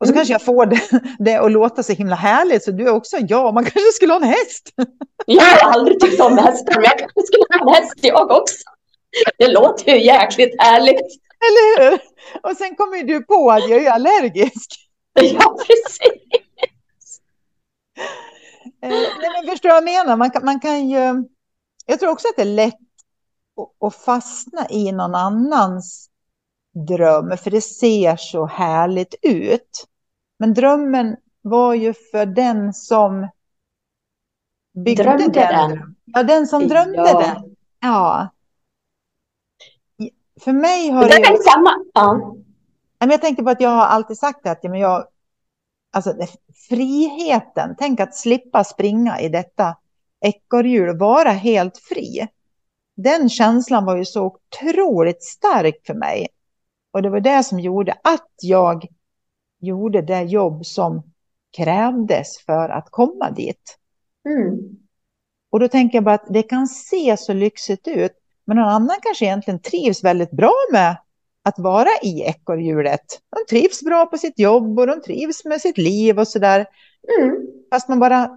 Och 0.00 0.06
så 0.06 0.12
mm. 0.12 0.16
kanske 0.18 0.34
jag 0.34 0.42
får 0.42 0.66
det, 0.66 0.80
det 1.18 1.34
att 1.34 1.52
låta 1.52 1.82
så 1.82 1.92
himla 1.92 2.16
härligt, 2.16 2.64
så 2.64 2.70
du 2.70 2.88
är 2.88 2.92
också 2.92 3.16
ja, 3.28 3.52
man 3.52 3.64
kanske 3.64 3.92
skulle 3.92 4.12
ha 4.12 4.20
en 4.20 4.28
häst. 4.28 4.72
Jag 5.26 5.42
har 5.42 5.72
aldrig 5.72 6.00
tyckt 6.00 6.20
om 6.20 6.38
hästar, 6.38 6.74
men 6.74 6.84
jag 6.84 6.98
kanske 6.98 7.22
skulle 7.22 7.44
ha 7.50 7.60
en 7.60 7.74
häst 7.74 7.94
jag 8.02 8.30
också. 8.30 8.64
Det 9.38 9.48
låter 9.48 9.92
ju 9.92 10.04
jäkligt 10.04 10.62
härligt. 10.62 11.10
Eller 11.46 11.90
hur? 11.90 12.00
Och 12.42 12.56
sen 12.56 12.76
kommer 12.76 13.02
du 13.02 13.22
på 13.22 13.50
att 13.50 13.68
jag 13.68 13.84
är 13.84 13.90
allergisk. 13.90 14.70
Ja, 15.14 15.56
precis. 15.58 16.22
Eh, 18.82 18.90
nej, 18.90 19.30
men 19.32 19.50
förstår 19.50 19.68
vad 19.68 19.76
jag 19.76 19.84
menar? 19.84 20.16
Man 20.16 20.30
kan, 20.30 20.44
man 20.44 20.60
kan 20.60 20.88
ju... 20.88 21.24
Jag 21.86 22.00
tror 22.00 22.10
också 22.10 22.28
att 22.28 22.36
det 22.36 22.42
är 22.42 22.46
lätt 22.46 22.78
och, 23.78 23.94
fastna 23.94 24.68
i 24.70 24.92
någon 24.92 25.14
annans 25.14 26.10
dröm, 26.88 27.36
för 27.36 27.50
det 27.50 27.60
ser 27.60 28.16
så 28.16 28.46
härligt 28.46 29.14
ut. 29.22 29.86
Men 30.38 30.54
drömmen 30.54 31.16
var 31.42 31.74
ju 31.74 31.94
för 31.94 32.26
den 32.26 32.74
som 32.74 33.28
byggde 34.84 35.02
drömde 35.02 35.28
den. 35.28 35.70
den. 35.70 35.96
Ja, 36.04 36.22
den 36.22 36.46
som 36.46 36.68
drömde 36.68 36.96
ja. 36.96 37.20
den. 37.20 37.56
Ja. 37.80 38.28
För 40.40 40.52
mig 40.52 40.90
har 40.90 41.04
det... 41.04 41.16
Ju... 41.16 41.36
Samma. 41.36 41.70
Ja. 41.94 42.36
Jag 42.98 43.20
tänker 43.20 43.42
på 43.42 43.50
att 43.50 43.60
jag 43.60 43.70
har 43.70 43.86
alltid 43.86 44.18
sagt 44.18 44.46
att 44.46 44.58
jag, 44.62 45.04
alltså, 45.92 46.14
friheten, 46.68 47.74
tänk 47.78 48.00
att 48.00 48.14
slippa 48.14 48.64
springa 48.64 49.20
i 49.20 49.28
detta 49.28 49.76
ekorrhjul, 50.20 50.98
vara 50.98 51.30
helt 51.30 51.78
fri 51.78 52.28
den 53.02 53.28
känslan 53.28 53.84
var 53.84 53.96
ju 53.96 54.04
så 54.04 54.24
otroligt 54.24 55.22
stark 55.22 55.86
för 55.86 55.94
mig. 55.94 56.28
Och 56.92 57.02
det 57.02 57.10
var 57.10 57.20
det 57.20 57.44
som 57.44 57.60
gjorde 57.60 57.92
att 58.04 58.30
jag 58.42 58.86
gjorde 59.60 60.02
det 60.02 60.22
jobb 60.22 60.66
som 60.66 61.02
krävdes 61.56 62.38
för 62.46 62.68
att 62.68 62.90
komma 62.90 63.30
dit. 63.30 63.78
Mm. 64.28 64.58
Och 65.50 65.60
då 65.60 65.68
tänker 65.68 65.96
jag 65.96 66.04
bara 66.04 66.14
att 66.14 66.26
det 66.28 66.42
kan 66.42 66.66
se 66.66 67.16
så 67.16 67.32
lyxigt 67.32 67.88
ut, 67.88 68.12
men 68.44 68.56
någon 68.56 68.68
annan 68.68 68.96
kanske 69.02 69.24
egentligen 69.24 69.60
trivs 69.60 70.04
väldigt 70.04 70.30
bra 70.30 70.54
med 70.72 70.96
att 71.42 71.58
vara 71.58 71.88
i 72.02 72.22
ekorrhjulet. 72.22 73.20
De 73.30 73.56
trivs 73.56 73.82
bra 73.82 74.06
på 74.06 74.18
sitt 74.18 74.38
jobb 74.38 74.78
och 74.78 74.86
de 74.86 75.02
trivs 75.02 75.44
med 75.44 75.60
sitt 75.60 75.78
liv 75.78 76.18
och 76.18 76.28
sådär. 76.28 76.66
Mm. 77.18 77.36
Fast 77.70 77.88
man 77.88 77.98
bara 77.98 78.30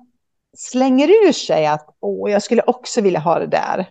slänger 0.58 1.08
ur 1.08 1.32
sig 1.32 1.66
att 1.66 1.96
åh, 2.00 2.32
jag 2.32 2.44
skulle 2.44 2.62
också 2.62 3.02
vilja 3.02 3.20
ha 3.20 3.40
det 3.40 3.48
där. 3.48 3.90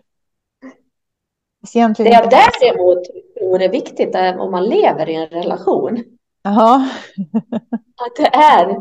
Egentligen 1.75 2.11
det 2.11 2.17
är 2.17 2.31
däremot 2.61 2.99
tror 3.41 3.63
är 3.63 3.69
viktigt 3.69 4.15
är 4.15 4.39
om 4.39 4.51
man 4.51 4.65
lever 4.65 5.09
i 5.09 5.15
en 5.15 5.27
relation. 5.27 6.05
Aha. 6.45 6.89
att 7.97 8.17
det 8.17 8.27
är. 8.27 8.77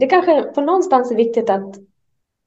Det 0.00 0.06
kanske 0.06 0.42
på 0.42 0.60
någonstans 0.60 1.10
är 1.10 1.16
viktigt 1.16 1.50
att 1.50 1.76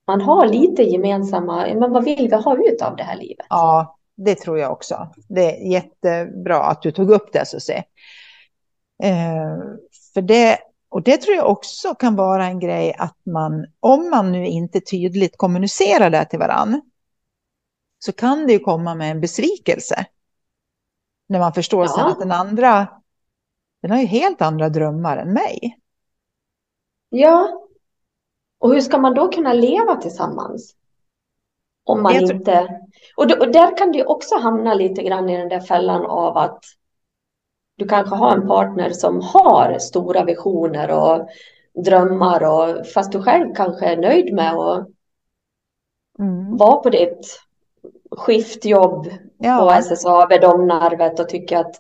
man 0.08 0.22
har 0.22 0.48
lite 0.48 0.84
gemensamma, 0.84 1.68
men 1.76 1.92
vad 1.92 2.04
vill 2.04 2.28
vi 2.30 2.36
ha 2.36 2.58
ut 2.58 2.82
av 2.82 2.96
det 2.96 3.04
här 3.04 3.18
livet? 3.18 3.46
Ja, 3.50 3.98
det 4.18 4.36
tror 4.36 4.60
jag 4.60 4.72
också. 4.72 5.08
Det 5.30 5.42
är 5.42 5.72
jättebra 5.72 6.58
att 6.58 6.82
du 6.82 6.92
tog 6.92 7.10
upp 7.10 7.34
det, 7.34 7.46
säga. 7.62 7.84
Eh, 9.04 9.58
för 10.14 10.22
det, 10.22 10.58
och 10.90 11.04
det 11.04 11.18
tror 11.18 11.36
jag 11.36 11.50
också 11.50 11.96
kan 11.96 12.16
vara 12.16 12.46
en 12.46 12.60
grej 12.60 12.96
att 12.98 13.18
man, 13.26 13.66
om 13.80 14.10
man 14.10 14.32
nu 14.32 14.48
inte 14.48 14.80
tydligt 14.80 15.38
kommunicerar 15.38 16.10
det 16.10 16.26
till 16.26 16.40
varandra, 16.40 16.82
så 18.06 18.12
kan 18.12 18.48
det 18.48 18.54
ju 18.54 18.60
komma 18.60 18.96
med 18.96 19.12
en 19.12 19.22
besvikelse. 19.22 20.06
När 21.28 21.40
man 21.40 21.54
förstår 21.54 21.86
ja. 21.86 21.88
sen 21.88 22.06
att 22.06 22.20
den 22.20 22.32
andra, 22.32 22.88
den 23.82 23.92
har 23.92 23.98
ju 23.98 24.06
helt 24.06 24.42
andra 24.42 24.70
drömmar 24.70 25.18
än 25.18 25.34
mig. 25.34 25.80
Ja, 27.10 27.68
och 28.60 28.74
hur 28.74 28.82
ska 28.82 28.98
man 28.98 29.14
då 29.14 29.28
kunna 29.28 29.54
leva 29.54 29.96
tillsammans? 29.96 30.76
Om 31.84 32.04
man 32.04 32.14
tror... 32.14 32.34
inte... 32.34 32.82
Och, 33.18 33.28
då, 33.28 33.40
och 33.40 33.52
där 33.52 33.78
kan 33.78 33.92
du 33.92 34.06
också 34.06 34.36
hamna 34.36 34.74
lite 34.74 35.04
grann 35.04 35.30
i 35.30 35.38
den 35.38 35.50
där 35.50 35.60
fällan 35.60 36.06
av 36.06 36.38
att 36.38 36.64
du 37.76 37.88
kanske 37.88 38.16
har 38.16 38.38
en 38.38 38.48
partner 38.48 38.90
som 38.90 39.22
har 39.22 39.78
stora 39.80 40.24
visioner 40.24 40.92
och 40.92 41.30
drömmar 41.86 42.44
och 42.44 42.88
fast 42.88 43.12
du 43.12 43.22
själv 43.22 43.54
kanske 43.56 43.86
är 43.86 43.98
nöjd 43.98 44.34
med 44.34 44.54
att 44.54 44.88
mm. 46.20 46.58
vara 46.58 46.76
på 46.76 46.90
ditt 46.90 47.45
skiftjobb 48.16 49.08
ja. 49.38 49.60
på 49.60 49.72
SSAB 49.72 50.42
Domnarvet 50.42 51.20
och 51.20 51.30
tycker 51.30 51.58
att 51.58 51.76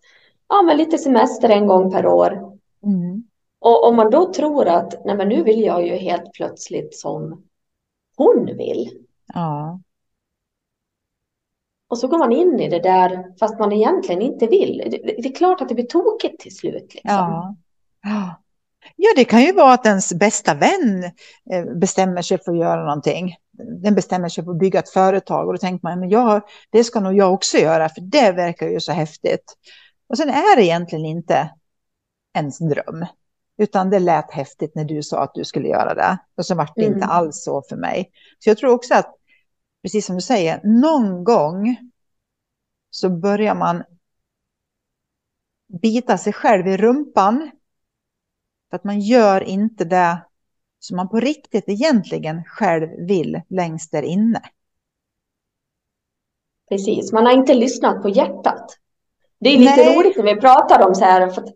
ja, 0.50 0.62
men 0.62 0.78
lite 0.78 0.98
semester 0.98 1.50
en 1.50 1.68
gång 1.68 1.92
per 1.92 2.08
år. 2.08 2.32
Mm. 2.84 3.24
Och 3.60 3.88
om 3.88 3.96
man 3.96 4.10
då 4.10 4.34
tror 4.34 4.68
att 4.68 5.06
nej, 5.06 5.18
men 5.18 5.30
nu 5.30 5.44
vill 5.44 5.62
jag 5.62 5.88
ju 5.88 5.96
helt 5.96 6.34
plötsligt 6.34 6.96
som 6.96 7.44
hon 8.18 8.46
vill. 8.46 9.06
Ja. 9.34 9.80
Och 11.90 11.98
så 11.98 12.08
går 12.08 12.18
man 12.18 12.32
in 12.32 12.60
i 12.60 12.70
det 12.70 12.80
där 12.80 13.38
fast 13.40 13.60
man 13.60 13.72
egentligen 13.72 14.22
inte 14.22 14.48
vill. 14.48 14.78
Det, 14.78 14.98
det 14.98 15.30
är 15.30 15.36
klart 15.36 15.62
att 15.62 15.70
det 15.70 15.76
blir 15.76 15.86
tokigt 15.86 16.40
till 16.40 16.56
slut. 16.56 16.94
Liksom. 16.94 17.02
Ja. 17.12 17.56
ja, 18.96 19.10
det 19.16 19.26
kan 19.26 19.42
ju 19.42 19.52
vara 19.52 19.74
att 19.74 19.86
ens 19.86 20.14
bästa 20.14 20.54
vän 20.54 21.04
eh, 21.52 21.76
bestämmer 21.76 22.22
sig 22.22 22.38
för 22.38 22.52
att 22.52 22.58
göra 22.58 22.84
någonting 22.84 23.36
den 23.58 23.96
bestämmer 23.96 24.30
sig 24.30 24.44
för 24.44 24.52
att 24.52 24.60
bygga 24.60 24.80
ett 24.80 24.90
företag 24.90 25.48
och 25.48 25.54
då 25.54 25.58
tänker 25.58 25.88
man, 25.88 26.00
men 26.00 26.10
jag, 26.10 26.42
det 26.70 26.84
ska 26.84 27.00
nog 27.00 27.18
jag 27.18 27.34
också 27.34 27.58
göra, 27.58 27.90
för 27.90 28.02
det 28.02 28.32
verkar 28.32 28.68
ju 28.68 28.80
så 28.80 28.92
häftigt. 28.92 29.58
Och 30.08 30.18
sen 30.18 30.30
är 30.30 30.56
det 30.56 30.64
egentligen 30.64 31.06
inte 31.06 31.50
ens 32.38 32.60
dröm, 32.60 33.06
utan 33.58 33.90
det 33.90 34.00
lät 34.00 34.32
häftigt 34.32 34.76
när 34.76 34.86
du 34.86 35.04
sa 35.04 35.24
att 35.24 35.34
du 35.34 35.46
skulle 35.46 35.68
göra 35.68 35.94
det. 35.94 36.18
Och 36.38 36.46
så 36.46 36.56
var 36.56 36.70
det 36.76 36.86
mm. 36.86 36.94
inte 36.94 37.06
alls 37.06 37.44
så 37.44 37.62
för 37.70 37.76
mig. 37.76 38.12
Så 38.40 38.50
jag 38.50 38.58
tror 38.58 38.72
också 38.72 38.94
att, 38.94 39.16
precis 39.84 40.06
som 40.06 40.16
du 40.16 40.22
säger, 40.22 40.62
någon 40.64 41.24
gång 41.24 41.78
så 42.90 43.10
börjar 43.10 43.56
man 43.56 43.84
bita 45.82 46.18
sig 46.18 46.34
själv 46.34 46.68
i 46.68 46.78
rumpan. 46.78 47.52
För 48.70 48.76
att 48.76 48.84
man 48.84 49.00
gör 49.00 49.42
inte 49.42 49.86
det 49.86 50.26
som 50.80 50.98
man 50.98 51.10
på 51.10 51.20
riktigt 51.20 51.70
egentligen 51.70 52.44
själv 52.44 52.90
vill 53.08 53.42
längst 53.50 53.92
där 53.92 54.04
inne. 54.04 54.42
Precis, 56.70 57.12
man 57.12 57.26
har 57.26 57.34
inte 57.34 57.54
lyssnat 57.54 58.02
på 58.02 58.10
hjärtat. 58.10 58.78
Det 59.40 59.50
är 59.50 59.58
lite 59.58 59.76
Nej. 59.76 59.98
roligt 59.98 60.18
när 60.18 60.24
vi 60.24 60.42
pratar 60.42 60.88
om 60.88 60.96
så 60.96 61.06
här, 61.06 61.30
för 61.30 61.42
att, 61.42 61.50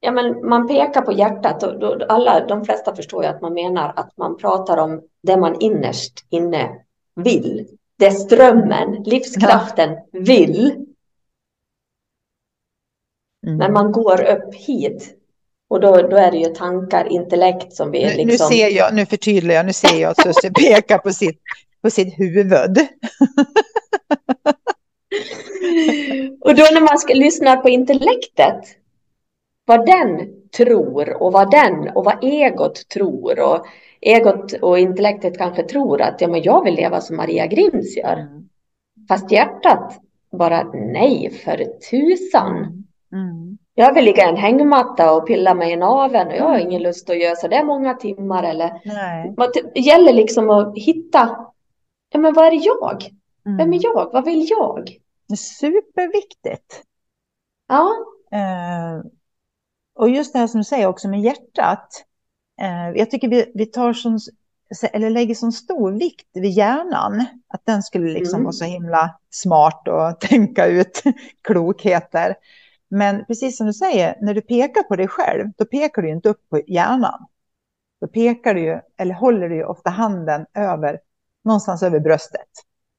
ja, 0.00 0.10
men 0.10 0.48
man 0.48 0.68
pekar 0.68 1.02
på 1.02 1.12
hjärtat 1.12 1.62
och 1.62 1.78
då, 1.78 2.06
alla, 2.08 2.46
de 2.46 2.64
flesta 2.64 2.96
förstår 2.96 3.22
ju 3.22 3.28
att 3.28 3.40
man 3.40 3.54
menar 3.54 3.92
att 3.96 4.16
man 4.16 4.36
pratar 4.36 4.76
om 4.76 5.02
det 5.22 5.36
man 5.36 5.60
innerst 5.60 6.26
inne 6.30 6.84
vill. 7.14 7.68
Det 7.96 8.10
strömmen, 8.10 9.02
livskraften 9.02 9.90
ja. 9.90 10.20
vill. 10.20 10.86
Mm. 13.46 13.58
När 13.58 13.70
man 13.70 13.92
går 13.92 14.22
upp 14.22 14.54
hit 14.54 15.21
Och 15.72 15.80
då, 15.80 15.96
då 15.96 16.16
är 16.16 16.30
det 16.30 16.38
ju 16.38 16.46
tankar, 16.54 17.12
intellekt 17.12 17.72
som 17.72 17.90
vi 17.90 17.98
nu, 17.98 18.06
liksom... 18.06 18.26
Nu 18.26 18.56
ser 18.56 18.68
jag, 18.68 18.94
nu 18.94 19.06
förtydligar 19.06 19.56
jag, 19.56 19.66
nu 19.66 19.72
ser 19.72 20.00
jag 20.00 20.10
att 20.10 20.22
Susie 20.22 20.50
pekar 20.54 20.98
på 20.98 21.10
sitt, 21.12 21.40
på 21.82 21.90
sitt 21.90 22.18
huvud. 22.18 22.50
och 26.40 26.54
då 26.54 26.62
när 26.72 26.80
man 26.80 26.98
ska 26.98 27.14
lyssna 27.14 27.56
på 27.56 27.68
intellektet, 27.68 28.60
vad 29.64 29.86
den 29.86 30.28
tror 30.56 31.22
och 31.22 31.32
vad 31.32 31.50
den 31.50 31.88
och 31.88 32.04
vad 32.04 32.24
egot 32.24 32.88
tror 32.88 33.40
och 33.40 33.66
egot 34.00 34.52
och 34.52 34.78
intellektet 34.78 35.38
kanske 35.38 35.62
tror 35.62 36.02
att 36.02 36.20
ja, 36.20 36.28
men 36.28 36.42
jag 36.42 36.64
vill 36.64 36.74
leva 36.74 37.00
som 37.00 37.16
Maria 37.16 37.46
Grims 37.46 37.96
gör. 37.96 38.16
Mm. 38.16 38.48
Fast 39.08 39.32
hjärtat 39.32 40.00
bara 40.32 40.62
nej 40.72 41.30
för 41.44 41.64
tusan. 41.90 42.84
Mm. 43.12 43.58
Jag 43.74 43.94
vill 43.94 44.04
ligga 44.04 44.26
i 44.26 44.28
en 44.28 44.36
hängmatta 44.36 45.12
och 45.12 45.26
pilla 45.26 45.54
mig 45.54 45.72
i 45.72 45.76
naveln 45.76 46.28
och 46.28 46.34
jag 46.34 46.44
har 46.44 46.54
mm. 46.54 46.68
ingen 46.68 46.82
lust 46.82 47.10
att 47.10 47.18
göra 47.18 47.36
så 47.36 47.48
det 47.48 47.56
är 47.56 47.64
många 47.64 47.94
timmar 47.94 48.42
eller. 48.42 48.80
Nej. 48.84 49.34
Det 49.74 49.80
gäller 49.80 50.12
liksom 50.12 50.50
att 50.50 50.72
hitta, 50.76 51.46
ja 52.10 52.18
men 52.18 52.34
vad 52.34 52.46
är 52.46 52.66
jag? 52.66 53.10
Mm. 53.46 53.58
Vem 53.58 53.72
är 53.72 53.80
jag? 53.82 54.12
Vad 54.12 54.24
vill 54.24 54.46
jag? 54.50 54.96
Superviktigt. 55.38 56.82
Ja. 57.68 57.90
Uh, 58.34 59.04
och 59.94 60.08
just 60.08 60.32
det 60.32 60.38
här 60.38 60.46
som 60.46 60.60
du 60.60 60.64
säger 60.64 60.86
också 60.86 61.08
med 61.08 61.20
hjärtat. 61.20 62.04
Uh, 62.62 62.98
jag 62.98 63.10
tycker 63.10 63.28
vi, 63.28 63.52
vi 63.54 63.66
tar 63.66 63.92
som, 63.92 64.18
eller 64.92 65.10
lägger 65.10 65.34
sån 65.34 65.52
stor 65.52 65.92
vikt 65.92 66.28
vid 66.32 66.50
hjärnan. 66.50 67.24
Att 67.48 67.66
den 67.66 67.82
skulle 67.82 68.12
liksom 68.12 68.34
mm. 68.34 68.44
vara 68.44 68.52
så 68.52 68.64
himla 68.64 69.18
smart 69.30 69.88
och 69.88 70.20
tänka 70.28 70.66
ut 70.66 71.02
klokheter. 71.42 72.34
Men 72.94 73.24
precis 73.24 73.56
som 73.56 73.66
du 73.66 73.72
säger, 73.72 74.18
när 74.20 74.34
du 74.34 74.40
pekar 74.40 74.82
på 74.82 74.96
dig 74.96 75.08
själv, 75.08 75.48
då 75.56 75.64
pekar 75.64 76.02
du 76.02 76.10
inte 76.10 76.28
upp 76.28 76.48
på 76.48 76.60
hjärnan. 76.66 77.26
Då 78.00 78.06
pekar 78.06 78.54
du 78.54 78.60
ju, 78.60 78.80
eller 78.96 79.14
håller 79.14 79.48
du 79.48 79.56
ju 79.56 79.64
ofta 79.64 79.90
handen 79.90 80.46
över, 80.54 81.00
någonstans 81.44 81.82
över 81.82 82.00
bröstet, 82.00 82.48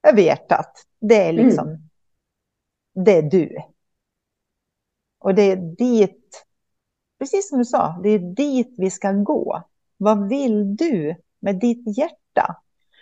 över 0.08 0.22
hjärtat. 0.22 0.84
Det 1.00 1.28
är 1.28 1.34
liksom, 1.34 1.68
mm. 1.68 1.82
det 3.06 3.18
är 3.18 3.22
du. 3.22 3.58
Och 5.20 5.36
det 5.36 5.52
är 5.52 5.56
dit, 5.56 6.46
precis 7.20 7.50
som 7.50 7.58
du 7.58 7.66
sa, 7.66 8.00
det 8.04 8.10
är 8.10 8.20
dit 8.20 8.76
vi 8.78 8.90
ska 8.90 9.12
gå. 9.12 9.64
Vad 9.98 10.30
vill 10.30 10.76
du 10.76 11.16
med 11.40 11.60
ditt 11.60 11.98
hjärta? 11.98 12.56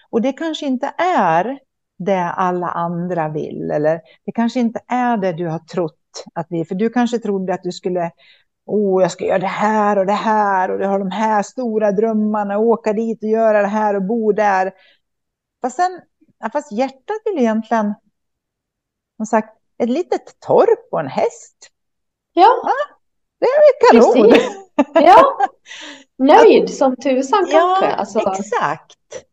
Och 0.10 0.22
det 0.22 0.34
kanske 0.34 0.66
inte 0.66 0.94
är 0.98 1.60
det 1.98 2.24
alla 2.24 2.68
andra 2.68 3.30
vill, 3.30 3.72
eller 3.72 4.02
det 4.26 4.32
kanske 4.32 4.60
inte 4.60 4.82
är 4.88 5.18
det 5.18 5.34
du 5.34 5.48
har 5.48 5.60
trott 5.60 6.01
att 6.34 6.48
vi, 6.50 6.66
för 6.66 6.76
du 6.76 6.90
kanske 6.90 7.20
trodde 7.20 7.54
att 7.54 7.64
du 7.64 7.72
skulle, 7.72 8.12
oh, 8.66 9.02
jag 9.02 9.12
ska 9.12 9.26
göra 9.26 9.40
det 9.40 9.48
här 9.48 9.98
och 9.98 10.06
det 10.06 10.14
här 10.14 10.72
och 10.72 10.80
du 10.80 10.86
har 10.86 11.00
de 11.00 11.12
här 11.12 11.44
stora 11.44 11.92
drömmarna, 11.92 12.58
åka 12.58 12.94
dit 12.94 13.24
och 13.24 13.30
göra 13.30 13.62
det 13.62 13.68
här 13.68 13.96
och 13.96 14.04
bo 14.04 14.32
där. 14.32 14.72
Fast, 15.62 15.76
sen, 15.76 16.02
fast 16.52 16.72
hjärtat 16.72 17.18
vill 17.26 17.40
egentligen, 17.40 17.94
som 19.18 19.26
sagt, 19.26 19.58
ett 19.78 19.90
litet 19.90 20.40
torp 20.40 20.88
och 20.92 21.00
en 21.00 21.08
häst. 21.08 21.70
Ja. 22.34 22.62
ja 22.64 22.72
det 23.40 23.46
är 23.46 23.92
kanon. 23.92 24.30
Precis. 24.30 24.52
Ja, 24.94 25.38
nöjd 26.18 26.70
som 26.70 26.96
tusan 26.96 27.46
kanske. 27.52 27.86
Ja, 27.86 27.92
alltså. 27.92 28.20
exakt. 28.20 29.26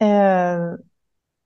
Eh, 0.00 0.74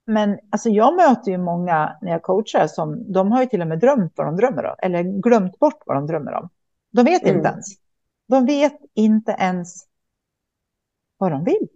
men 0.06 0.38
alltså 0.50 0.68
jag 0.68 0.96
möter 0.96 1.30
ju 1.30 1.38
många 1.38 1.96
när 2.02 2.12
jag 2.12 2.22
coachar 2.22 2.66
som 2.66 3.12
de 3.12 3.32
har 3.32 3.40
ju 3.40 3.46
till 3.46 3.60
och 3.60 3.66
med 3.66 3.78
drömt 3.78 4.12
vad 4.16 4.26
de 4.26 4.36
drömmer 4.36 4.64
om, 4.64 4.74
eller 4.78 5.02
glömt 5.02 5.58
bort 5.58 5.82
vad 5.86 5.96
de 5.96 6.06
drömmer 6.06 6.32
om. 6.32 6.48
De 6.92 7.04
vet 7.04 7.22
mm. 7.22 7.36
inte 7.36 7.48
ens. 7.48 7.66
De 8.28 8.46
vet 8.46 8.78
inte 8.94 9.36
ens 9.38 9.84
vad 11.18 11.32
de 11.32 11.44
vill. 11.44 11.68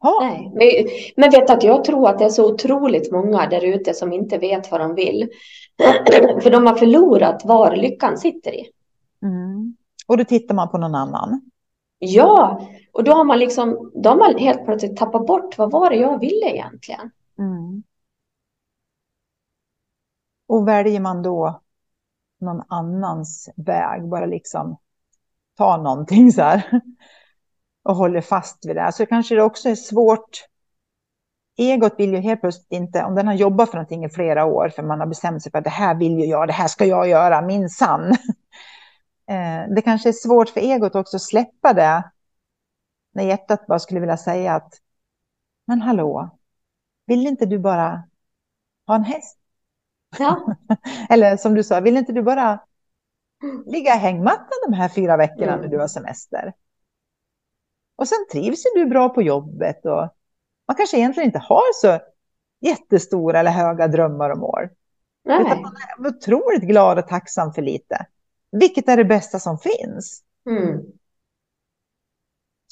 Ha. 0.00 0.20
Nej, 0.20 0.52
men, 0.54 0.92
men 1.16 1.30
vet 1.30 1.50
att 1.50 1.62
jag 1.62 1.84
tror 1.84 2.08
att 2.08 2.18
det 2.18 2.24
är 2.24 2.28
så 2.28 2.54
otroligt 2.54 3.12
många 3.12 3.46
där 3.46 3.64
ute 3.64 3.94
som 3.94 4.12
inte 4.12 4.38
vet 4.38 4.70
vad 4.70 4.80
de 4.80 4.94
vill. 4.94 5.28
För 6.42 6.50
de 6.50 6.66
har 6.66 6.74
förlorat 6.74 7.44
var 7.44 7.76
lyckan 7.76 8.18
sitter 8.18 8.54
i. 8.54 8.66
Mm. 9.22 9.76
Och 10.06 10.16
då 10.16 10.24
tittar 10.24 10.54
man 10.54 10.70
på 10.70 10.78
någon 10.78 10.94
annan. 10.94 11.51
Ja, 12.04 12.68
och 12.92 13.04
då 13.04 13.12
har 13.12 13.24
man 13.24 13.38
liksom, 13.38 13.90
då 13.94 14.10
har 14.10 14.16
man 14.16 14.38
helt 14.38 14.64
plötsligt 14.64 14.96
tappat 14.96 15.26
bort 15.26 15.58
vad 15.58 15.70
var 15.70 15.90
det 15.90 15.96
jag 15.96 16.18
ville 16.18 16.46
egentligen. 16.46 17.10
Mm. 17.38 17.82
Och 20.46 20.68
väljer 20.68 21.00
man 21.00 21.22
då 21.22 21.60
någon 22.40 22.62
annans 22.68 23.50
väg, 23.56 24.08
bara 24.08 24.26
liksom 24.26 24.76
ta 25.56 25.76
någonting 25.76 26.32
så 26.32 26.42
här 26.42 26.80
och 27.84 27.96
håller 27.96 28.20
fast 28.20 28.66
vid 28.66 28.76
det, 28.76 28.92
så 28.92 29.06
kanske 29.06 29.34
det 29.34 29.42
också 29.42 29.68
är 29.68 29.74
svårt. 29.74 30.46
Egot 31.56 31.94
vill 31.98 32.12
ju 32.12 32.20
helt 32.20 32.40
plötsligt 32.40 32.72
inte, 32.72 33.04
om 33.04 33.14
den 33.14 33.26
har 33.26 33.34
jobbat 33.34 33.70
för 33.70 33.76
någonting 33.76 34.04
i 34.04 34.08
flera 34.08 34.44
år, 34.44 34.68
för 34.68 34.82
man 34.82 35.00
har 35.00 35.06
bestämt 35.06 35.42
sig 35.42 35.52
för 35.52 35.58
att 35.58 35.64
det 35.64 35.70
här 35.70 35.94
vill 35.94 36.18
ju 36.18 36.24
jag, 36.24 36.48
det 36.48 36.52
här 36.52 36.68
ska 36.68 36.84
jag 36.84 37.08
göra, 37.08 37.42
min 37.42 37.68
sann. 37.68 38.16
Eh, 39.26 39.74
det 39.74 39.82
kanske 39.82 40.08
är 40.08 40.12
svårt 40.12 40.48
för 40.48 40.60
egot 40.60 40.94
också 40.94 41.16
att 41.16 41.22
släppa 41.22 41.72
det. 41.72 42.10
När 43.14 43.24
hjärtat 43.24 43.66
bara 43.66 43.78
skulle 43.78 44.00
vilja 44.00 44.16
säga 44.16 44.54
att, 44.54 44.74
men 45.66 45.80
hallå, 45.80 46.38
vill 47.06 47.26
inte 47.26 47.46
du 47.46 47.58
bara 47.58 48.08
ha 48.86 48.94
en 48.94 49.04
häst? 49.04 49.38
Ja. 50.18 50.56
Eller 51.08 51.36
som 51.36 51.54
du 51.54 51.64
sa, 51.64 51.80
vill 51.80 51.96
inte 51.96 52.12
du 52.12 52.22
bara 52.22 52.60
ligga 53.66 53.94
i 53.94 53.98
hängmattan 53.98 54.58
de 54.66 54.72
här 54.72 54.88
fyra 54.88 55.16
veckorna 55.16 55.52
mm. 55.52 55.60
när 55.60 55.68
du 55.68 55.78
har 55.78 55.88
semester? 55.88 56.52
Och 57.96 58.08
sen 58.08 58.26
trivs 58.32 58.62
du 58.74 58.86
bra 58.86 59.08
på 59.08 59.22
jobbet 59.22 59.86
och 59.86 60.08
man 60.66 60.76
kanske 60.76 60.96
egentligen 60.96 61.28
inte 61.28 61.38
har 61.38 61.72
så 61.74 62.00
jättestora 62.60 63.40
eller 63.40 63.50
höga 63.50 63.88
drömmar 63.88 64.30
och 64.30 64.38
mål. 64.38 64.68
Nej. 65.24 65.40
Utan 65.40 65.62
man 65.62 65.72
är 65.76 66.06
otroligt 66.06 66.62
glad 66.62 66.98
och 66.98 67.08
tacksam 67.08 67.52
för 67.52 67.62
lite. 67.62 68.06
Vilket 68.52 68.88
är 68.88 68.96
det 68.96 69.04
bästa 69.04 69.38
som 69.38 69.58
finns? 69.58 70.22
Mm. 70.50 70.80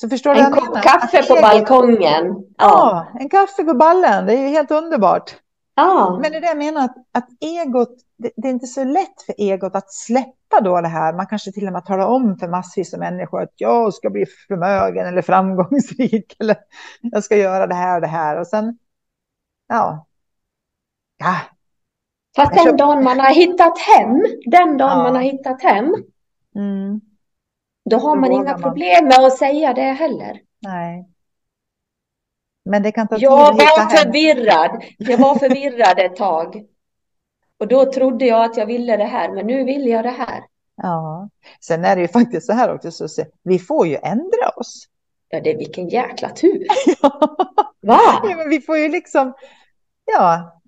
Så 0.00 0.08
förstår 0.08 0.34
en 0.34 0.52
kopp 0.52 0.82
kaffe 0.82 1.22
på 1.22 1.34
balkongen. 1.34 2.26
Ja. 2.58 3.06
ja. 3.14 3.20
en 3.20 3.28
kaffe 3.28 3.64
på 3.64 3.74
ballen. 3.74 4.26
Det 4.26 4.32
är 4.34 4.38
ju 4.38 4.48
helt 4.48 4.70
underbart. 4.70 5.36
Ja. 5.74 6.18
Men 6.22 6.32
det 6.32 6.36
är 6.36 6.40
det 6.40 6.46
jag 6.46 6.58
menar, 6.58 6.84
att, 6.84 6.96
att 7.12 7.28
egot, 7.40 7.98
det, 8.16 8.30
det, 8.36 8.48
är 8.48 8.52
inte 8.52 8.66
så 8.66 8.84
lätt 8.84 9.22
för 9.26 9.34
egot 9.38 9.74
att 9.74 9.92
släppa 9.92 10.60
då 10.62 10.80
det 10.80 10.88
här. 10.88 11.12
Man 11.12 11.26
kanske 11.26 11.52
till 11.52 11.66
och 11.66 11.72
med 11.72 11.84
talar 11.84 12.06
om 12.06 12.38
för 12.38 12.48
massvis 12.48 12.94
av 12.94 13.00
människor 13.00 13.42
att 13.42 13.52
jag 13.56 13.94
ska 13.94 14.10
bli 14.10 14.26
förmögen 14.48 15.06
eller 15.06 15.22
framgångsrik 15.22 16.36
eller 16.40 16.56
jag 17.00 17.24
ska 17.24 17.36
göra 17.36 17.66
det 17.66 17.74
här 17.74 17.94
och 17.94 18.00
det 18.00 18.06
här. 18.06 18.40
Och 18.40 18.46
sen, 18.46 18.78
ja, 19.68 20.06
ja 21.18 21.36
Fast 22.36 22.64
den 22.64 22.76
dagen 22.76 23.04
man 23.04 23.20
har 23.20 23.34
hittat 23.34 23.78
hem, 23.78 24.24
den 24.46 24.76
dagen 24.76 24.98
ja. 24.98 25.02
man 25.02 25.14
har 25.14 25.22
hittat 25.22 25.62
hem, 25.62 25.94
mm. 26.54 27.00
då 27.90 27.96
har 27.96 28.16
man 28.16 28.32
inga 28.32 28.52
man. 28.52 28.62
problem 28.62 29.04
med 29.04 29.18
att 29.18 29.38
säga 29.38 29.74
det 29.74 29.82
heller. 29.82 30.40
Nej. 30.62 31.08
Men 32.64 32.82
det 32.82 32.92
kan 32.92 33.08
ta 33.08 33.14
tid 33.14 33.24
Jag 33.24 33.52
var 33.52 33.96
förvirrad. 33.96 34.82
Jag 34.98 35.18
var 35.18 35.34
förvirrad 35.38 35.98
ett 35.98 36.16
tag. 36.16 36.64
Och 37.58 37.68
då 37.68 37.92
trodde 37.92 38.24
jag 38.24 38.44
att 38.44 38.56
jag 38.56 38.66
ville 38.66 38.96
det 38.96 39.04
här, 39.04 39.32
men 39.32 39.46
nu 39.46 39.64
vill 39.64 39.86
jag 39.86 40.04
det 40.04 40.10
här. 40.10 40.44
Ja, 40.76 41.28
sen 41.60 41.84
är 41.84 41.96
det 41.96 42.02
ju 42.02 42.08
faktiskt 42.08 42.46
så 42.46 42.52
här 42.52 42.74
också, 42.74 43.08
så 43.08 43.24
vi 43.42 43.58
får 43.58 43.86
ju 43.86 43.96
ändra 43.96 44.48
oss. 44.56 44.86
Ja, 45.28 45.40
det 45.40 45.50
är 45.50 45.58
vilken 45.58 45.88
jäkla 45.88 46.30
tur. 46.30 46.66
Va? 47.82 48.00
Ja, 48.22 48.34
men 48.36 48.48
vi 48.48 48.60
får 48.60 48.78
ju 48.78 48.88
liksom, 48.88 49.32
ja, 50.04 50.59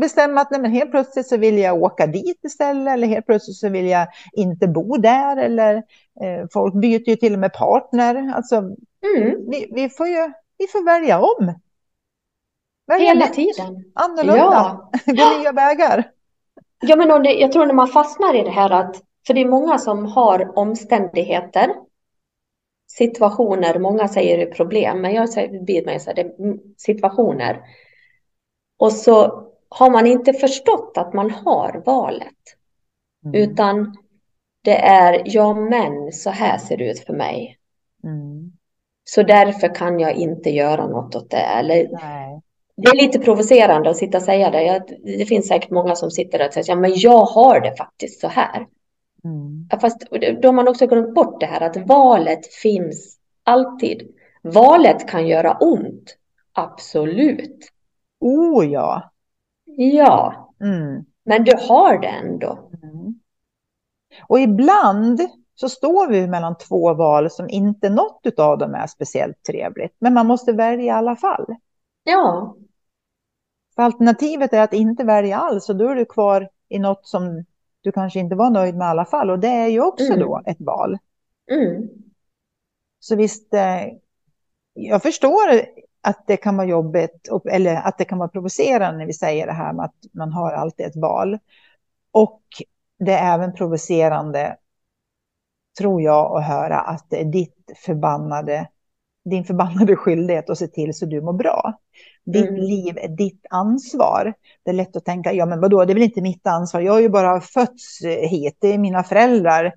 bestämma 0.00 0.40
att 0.40 0.50
nej, 0.50 0.60
men 0.60 0.70
helt 0.70 0.90
plötsligt 0.90 1.26
så 1.26 1.36
vill 1.36 1.58
jag 1.58 1.82
åka 1.82 2.06
dit 2.06 2.44
istället 2.44 2.94
eller 2.94 3.06
helt 3.06 3.26
plötsligt 3.26 3.56
så 3.56 3.68
vill 3.68 3.86
jag 3.86 4.06
inte 4.32 4.68
bo 4.68 4.96
där 4.96 5.36
eller 5.36 5.74
eh, 6.20 6.46
folk 6.52 6.74
byter 6.74 7.08
ju 7.08 7.16
till 7.16 7.32
och 7.32 7.38
med 7.38 7.52
partner. 7.52 8.32
Alltså, 8.34 8.56
mm. 8.56 9.50
vi, 9.50 9.70
vi, 9.74 9.88
får 9.88 10.08
ju 10.08 10.32
vi 10.58 10.66
får 10.66 10.84
välja 10.84 11.20
om. 11.20 11.54
Välja 12.86 13.08
Hela 13.08 13.26
tiden. 13.26 13.84
Annorlunda, 13.94 14.36
ja. 14.36 14.90
gå 15.06 15.38
nya 15.38 15.52
vägar. 15.52 16.10
Ja, 16.80 16.96
men 16.96 17.22
det, 17.22 17.32
jag 17.32 17.52
tror 17.52 17.66
när 17.66 17.74
man 17.74 17.88
fastnar 17.88 18.34
i 18.34 18.42
det 18.42 18.50
här 18.50 18.70
att, 18.70 18.96
för 19.26 19.34
det 19.34 19.40
är 19.40 19.48
många 19.48 19.78
som 19.78 20.04
har 20.04 20.58
omständigheter, 20.58 21.74
situationer, 22.86 23.78
många 23.78 24.08
säger 24.08 24.46
problem, 24.46 25.00
men 25.00 25.14
jag 25.14 25.28
säger, 25.28 25.84
mig 25.86 26.00
så 26.00 26.10
här, 26.10 26.16
det 26.16 26.34
situationer 26.76 27.62
och 28.78 28.92
så 28.92 29.46
har 29.68 29.90
man 29.90 30.06
inte 30.06 30.32
förstått 30.32 30.92
att 30.96 31.12
man 31.12 31.30
har 31.30 31.82
valet. 31.86 32.32
Mm. 33.24 33.42
Utan 33.42 33.96
det 34.62 34.76
är, 34.76 35.22
ja 35.24 35.54
men 35.54 36.12
så 36.12 36.30
här 36.30 36.58
ser 36.58 36.76
det 36.76 36.90
ut 36.90 37.00
för 37.00 37.12
mig. 37.12 37.58
Mm. 38.04 38.52
Så 39.04 39.22
därför 39.22 39.74
kan 39.74 40.00
jag 40.00 40.14
inte 40.14 40.50
göra 40.50 40.86
något 40.86 41.16
åt 41.16 41.30
det. 41.30 41.36
Eller, 41.36 41.88
Det 42.76 42.88
är 42.88 42.96
lite 42.96 43.18
provocerande 43.18 43.90
att 43.90 43.96
sitta 43.96 44.18
och 44.18 44.24
säga 44.24 44.50
det. 44.50 44.62
Jag, 44.62 44.82
det 45.18 45.26
finns 45.26 45.48
säkert 45.48 45.70
många 45.70 45.96
som 45.96 46.10
sitter 46.10 46.38
där 46.38 46.46
och 46.46 46.52
säger, 46.52 46.68
ja 46.68 46.76
men 46.76 46.92
jag 46.94 47.24
har 47.24 47.60
det 47.60 47.76
faktiskt 47.76 48.20
så 48.20 48.28
här. 48.28 48.66
Mm. 49.24 49.68
Fast 49.80 50.10
då 50.42 50.48
har 50.48 50.52
man 50.52 50.68
också 50.68 50.86
glömt 50.86 51.14
bort 51.14 51.40
det 51.40 51.46
här 51.46 51.60
att 51.60 51.76
valet 51.76 52.54
finns 52.54 53.18
alltid. 53.44 54.14
Valet 54.42 55.08
kan 55.08 55.26
göra 55.26 55.56
ont. 55.60 56.16
Absolut. 56.52 57.72
Oh 58.20 58.66
ja. 58.66 59.10
Ja. 59.76 60.54
Mm. 60.60 61.04
Men 61.24 61.44
du 61.44 61.52
har 61.68 61.98
det 61.98 62.08
ändå. 62.08 62.70
Mm. 62.82 63.20
Och 64.28 64.40
ibland 64.40 65.20
så 65.54 65.68
står 65.68 66.08
vi 66.08 66.26
mellan 66.26 66.58
två 66.58 66.94
val 66.94 67.30
som 67.30 67.48
inte 67.48 67.88
något 67.88 68.38
av 68.38 68.58
dem 68.58 68.74
är 68.74 68.86
speciellt 68.86 69.42
trevligt. 69.42 69.96
Men 69.98 70.14
man 70.14 70.26
måste 70.26 70.52
välja 70.52 70.84
i 70.84 70.90
alla 70.90 71.16
fall. 71.16 71.46
Ja. 72.04 72.56
För 73.74 73.82
alternativet 73.82 74.52
är 74.52 74.62
att 74.62 74.72
inte 74.72 75.04
välja 75.04 75.36
alls 75.36 75.68
och 75.68 75.76
då 75.76 75.88
är 75.88 75.94
du 75.94 76.04
kvar 76.04 76.48
i 76.68 76.78
något 76.78 77.06
som 77.06 77.44
du 77.80 77.92
kanske 77.92 78.18
inte 78.18 78.36
var 78.36 78.50
nöjd 78.50 78.74
med 78.76 78.86
i 78.86 78.88
alla 78.88 79.04
fall. 79.04 79.30
Och 79.30 79.38
det 79.38 79.48
är 79.48 79.68
ju 79.68 79.80
också 79.80 80.04
mm. 80.04 80.20
då 80.20 80.42
ett 80.46 80.60
val. 80.60 80.98
Mm. 81.50 81.88
Så 82.98 83.16
visst, 83.16 83.54
eh, 83.54 83.82
jag 84.72 85.02
förstår 85.02 85.48
att 86.06 86.26
det 86.26 86.36
kan 86.36 86.56
vara 86.56 86.66
jobbigt 86.66 87.28
eller 87.50 87.74
att 87.74 87.98
det 87.98 88.04
kan 88.04 88.18
vara 88.18 88.28
provocerande 88.28 88.98
när 88.98 89.06
vi 89.06 89.12
säger 89.12 89.46
det 89.46 89.52
här 89.52 89.72
med 89.72 89.84
att 89.84 89.94
man 90.12 90.32
har 90.32 90.52
alltid 90.52 90.86
ett 90.86 90.96
val. 90.96 91.38
Och 92.12 92.42
det 92.98 93.12
är 93.12 93.34
även 93.34 93.52
provocerande, 93.52 94.56
tror 95.78 96.02
jag, 96.02 96.36
att 96.36 96.44
höra 96.44 96.80
att 96.80 97.06
det 97.10 97.20
är 97.20 97.24
ditt 97.24 97.72
förbannade, 97.86 98.68
din 99.30 99.44
förbannade 99.44 99.96
skyldighet 99.96 100.50
att 100.50 100.58
se 100.58 100.66
till 100.66 100.94
så 100.94 101.06
du 101.06 101.20
mår 101.20 101.32
bra. 101.32 101.72
Ditt 102.24 102.48
mm. 102.48 102.60
liv 102.60 102.98
är 102.98 103.08
ditt 103.08 103.46
ansvar. 103.50 104.34
Det 104.64 104.70
är 104.70 104.74
lätt 104.74 104.96
att 104.96 105.04
tänka, 105.04 105.32
ja 105.32 105.46
men 105.46 105.60
vadå, 105.60 105.84
det 105.84 105.92
är 105.92 105.94
väl 105.94 106.02
inte 106.02 106.20
mitt 106.20 106.46
ansvar. 106.46 106.80
Jag 106.80 106.92
har 106.92 107.00
ju 107.00 107.08
bara 107.08 107.40
fötts 107.40 108.00
hit, 108.30 108.56
det 108.60 108.68
är 108.68 108.78
mina 108.78 109.02
föräldrar, 109.02 109.74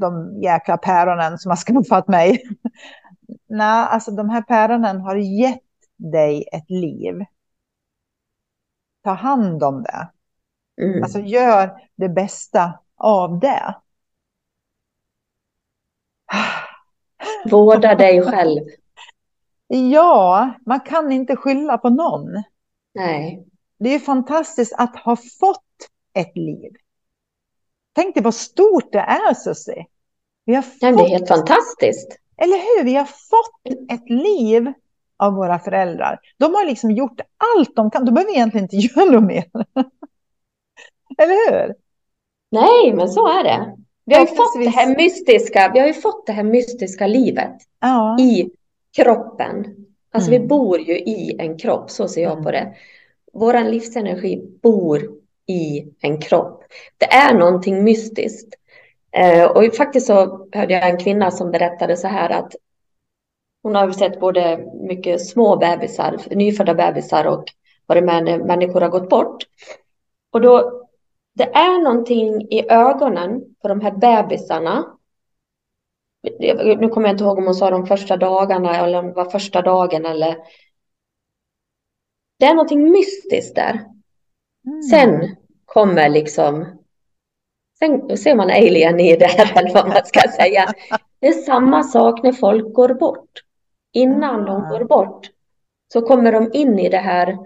de 0.00 0.40
jäkla 0.42 0.76
päronen 0.76 1.38
som 1.38 1.50
har 1.50 1.56
skaffat 1.56 2.08
mig. 2.08 2.42
Nej, 3.46 3.86
alltså 3.88 4.10
de 4.10 4.30
här 4.30 4.42
päronen 4.42 5.00
har 5.00 5.16
gett 5.16 5.62
dig 5.96 6.48
ett 6.52 6.70
liv. 6.70 7.24
Ta 9.04 9.10
hand 9.10 9.62
om 9.62 9.82
det. 9.82 10.10
Mm. 10.82 11.02
Alltså 11.02 11.20
gör 11.20 11.88
det 11.96 12.08
bästa 12.08 12.78
av 12.96 13.40
det. 13.40 13.74
Vårda 17.50 17.94
dig 17.98 18.22
själv. 18.22 18.64
Ja, 19.66 20.50
man 20.66 20.80
kan 20.80 21.12
inte 21.12 21.36
skylla 21.36 21.78
på 21.78 21.90
någon. 21.90 22.42
Nej. 22.94 23.46
Det 23.78 23.94
är 23.94 23.98
fantastiskt 23.98 24.74
att 24.78 24.96
ha 24.96 25.16
fått 25.16 25.88
ett 26.14 26.36
liv. 26.36 26.72
Tänk 27.92 28.14
dig 28.14 28.24
vad 28.24 28.34
stort 28.34 28.92
det 28.92 28.98
är, 28.98 29.34
Susie. 29.34 29.86
Vi 30.44 30.54
har 30.54 30.62
fått... 30.62 30.80
Det 30.80 30.86
är 30.86 31.08
helt 31.08 31.28
fantastiskt. 31.28 32.18
Eller 32.42 32.56
hur? 32.56 32.84
Vi 32.84 32.94
har 32.94 33.04
fått 33.04 33.90
ett 33.92 34.10
liv 34.10 34.72
av 35.16 35.34
våra 35.34 35.58
föräldrar. 35.58 36.20
De 36.38 36.54
har 36.54 36.66
liksom 36.66 36.90
gjort 36.90 37.20
allt 37.56 37.76
de 37.76 37.90
kan. 37.90 38.04
De 38.04 38.14
behöver 38.14 38.32
egentligen 38.32 38.64
inte 38.64 38.76
göra 38.96 39.10
något 39.10 39.24
mer. 39.24 39.44
Eller 41.18 41.50
hur? 41.50 41.74
Nej, 42.50 42.92
men 42.94 43.08
så 43.08 43.28
är 43.28 43.44
det. 43.44 43.76
Vi 44.04 44.14
har 44.14 44.20
ju 44.20 44.26
fått 44.26 44.64
det 44.64 44.68
här 44.68 44.96
mystiska, 44.96 45.70
vi 45.74 45.80
har 45.80 45.86
ju 45.86 45.94
fått 45.94 46.26
det 46.26 46.32
här 46.32 46.42
mystiska 46.42 47.06
livet 47.06 47.56
ja. 47.80 48.16
i 48.20 48.50
kroppen. 48.96 49.66
Alltså 50.12 50.30
mm. 50.30 50.42
vi 50.42 50.48
bor 50.48 50.80
ju 50.80 50.98
i 50.98 51.36
en 51.38 51.58
kropp, 51.58 51.90
så 51.90 52.08
ser 52.08 52.22
jag 52.22 52.42
på 52.42 52.48
mm. 52.48 52.52
det. 52.52 52.74
Vår 53.32 53.70
livsenergi 53.70 54.42
bor 54.62 55.02
i 55.46 55.86
en 56.00 56.20
kropp. 56.20 56.64
Det 56.98 57.12
är 57.12 57.34
någonting 57.34 57.84
mystiskt. 57.84 58.54
Eh, 59.12 59.50
och 59.50 59.74
faktiskt 59.76 60.06
så 60.06 60.48
hörde 60.52 60.74
jag 60.74 60.90
en 60.90 60.98
kvinna 60.98 61.30
som 61.30 61.50
berättade 61.50 61.96
så 61.96 62.08
här 62.08 62.30
att 62.30 62.54
hon 63.62 63.74
har 63.74 63.90
sett 63.90 64.20
både 64.20 64.70
mycket 64.88 65.26
små 65.26 65.56
bebisar, 65.56 66.18
nyfödda 66.30 66.74
bebisar 66.74 67.24
och 67.24 67.44
varit 67.86 68.04
med 68.04 68.24
när 68.24 68.38
människor 68.38 68.80
har 68.80 68.88
gått 68.88 69.08
bort. 69.08 69.44
Och 70.30 70.40
då, 70.40 70.82
det 71.34 71.44
är 71.44 71.82
någonting 71.82 72.42
i 72.52 72.70
ögonen 72.70 73.40
på 73.62 73.68
de 73.68 73.80
här 73.80 73.90
bebisarna. 73.90 74.98
Nu 76.78 76.88
kommer 76.88 77.08
jag 77.08 77.14
inte 77.14 77.24
ihåg 77.24 77.38
om 77.38 77.44
hon 77.44 77.54
sa 77.54 77.70
de 77.70 77.86
första 77.86 78.16
dagarna 78.16 78.76
eller 78.76 78.98
om 78.98 79.06
det 79.06 79.12
var 79.12 79.30
första 79.30 79.62
dagen 79.62 80.06
eller. 80.06 80.36
Det 82.38 82.46
är 82.46 82.54
någonting 82.54 82.90
mystiskt 82.90 83.54
där. 83.54 83.84
Mm. 84.66 84.82
Sen 84.82 85.36
kommer 85.64 86.08
liksom 86.08 86.81
Sen 87.82 88.16
ser 88.16 88.34
man 88.34 88.50
alien 88.50 89.00
i 89.00 89.16
det, 89.16 89.24
eller 89.56 89.74
vad 89.74 89.88
man 89.88 90.04
ska 90.04 90.20
säga. 90.20 90.72
Det 91.20 91.26
är 91.26 91.32
samma 91.32 91.82
sak 91.82 92.22
när 92.22 92.32
folk 92.32 92.74
går 92.74 92.94
bort. 92.94 93.42
Innan 93.92 94.44
de 94.44 94.64
ah. 94.64 94.68
går 94.68 94.84
bort 94.84 95.30
så 95.92 96.02
kommer 96.02 96.32
de 96.32 96.50
in 96.52 96.78
i 96.78 96.88
det 96.88 96.98
här. 96.98 97.38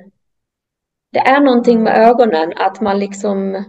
Det 1.13 1.19
är 1.19 1.41
någonting 1.41 1.83
med 1.83 2.09
ögonen 2.09 2.53
att 2.57 2.81
man 2.81 2.99
liksom. 2.99 3.65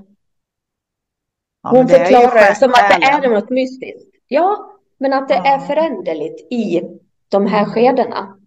Ja, 1.63 1.69
hon 1.69 1.87
förklarar 1.87 2.49
det 2.49 2.55
som 2.55 2.69
att 2.69 2.99
det 2.99 3.05
är 3.05 3.29
något 3.29 3.49
mystiskt. 3.49 4.15
Ja, 4.27 4.73
men 4.97 5.13
att 5.13 5.27
det 5.27 5.35
är 5.35 5.59
föränderligt 5.59 6.51
i 6.51 6.81
de 7.29 7.45
här 7.45 7.65
skedena. 7.65 8.37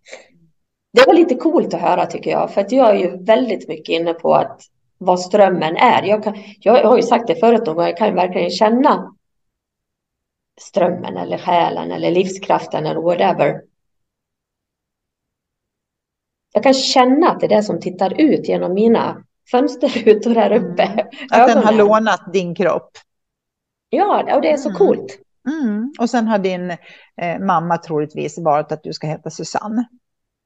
Det 0.92 1.06
var 1.06 1.14
lite 1.14 1.35
coolt 1.35 1.74
att 1.74 1.80
höra 1.80 2.06
tycker 2.06 2.30
jag, 2.30 2.50
för 2.50 2.61
att 2.61 2.72
jag 2.72 2.90
är 2.90 2.98
ju 2.98 3.24
väldigt 3.24 3.68
mycket 3.68 3.88
inne 3.88 4.14
på 4.14 4.35
att 4.35 4.62
vad 5.02 5.20
strömmen 5.20 5.76
är. 5.76 6.02
Jag, 6.02 6.24
kan, 6.24 6.34
jag 6.60 6.84
har 6.84 6.96
ju 6.96 7.02
sagt 7.02 7.26
det 7.26 7.34
förut 7.34 7.66
någon 7.66 7.76
gång, 7.76 7.84
jag 7.84 7.96
kan 7.96 8.14
verkligen 8.14 8.50
känna 8.50 9.14
strömmen 10.60 11.16
eller 11.16 11.38
själen 11.38 11.92
eller 11.92 12.10
livskraften 12.10 12.86
eller 12.86 13.00
whatever. 13.00 13.62
Jag 16.52 16.62
kan 16.62 16.74
känna 16.74 17.30
att 17.30 17.40
det 17.40 17.46
är 17.46 17.56
det 17.56 17.62
som 17.62 17.80
tittar 17.80 18.20
ut 18.20 18.48
genom 18.48 18.74
mina 18.74 19.24
fönsterrutor 19.50 20.34
här 20.34 20.52
uppe. 20.52 20.82
Mm. 20.82 21.06
Att 21.30 21.48
den 21.48 21.64
har 21.64 21.72
lånat 21.72 22.32
din 22.32 22.54
kropp. 22.54 22.90
Ja, 23.90 24.34
och 24.34 24.42
det 24.42 24.52
är 24.52 24.56
så 24.56 24.68
mm. 24.68 24.78
coolt. 24.78 25.18
Mm. 25.48 25.92
Och 25.98 26.10
sen 26.10 26.28
har 26.28 26.38
din 26.38 26.70
eh, 27.16 27.38
mamma 27.40 27.78
troligtvis 27.78 28.38
valt 28.38 28.72
att 28.72 28.82
du 28.82 28.92
ska 28.92 29.06
heta 29.06 29.30
Susanne. 29.30 29.88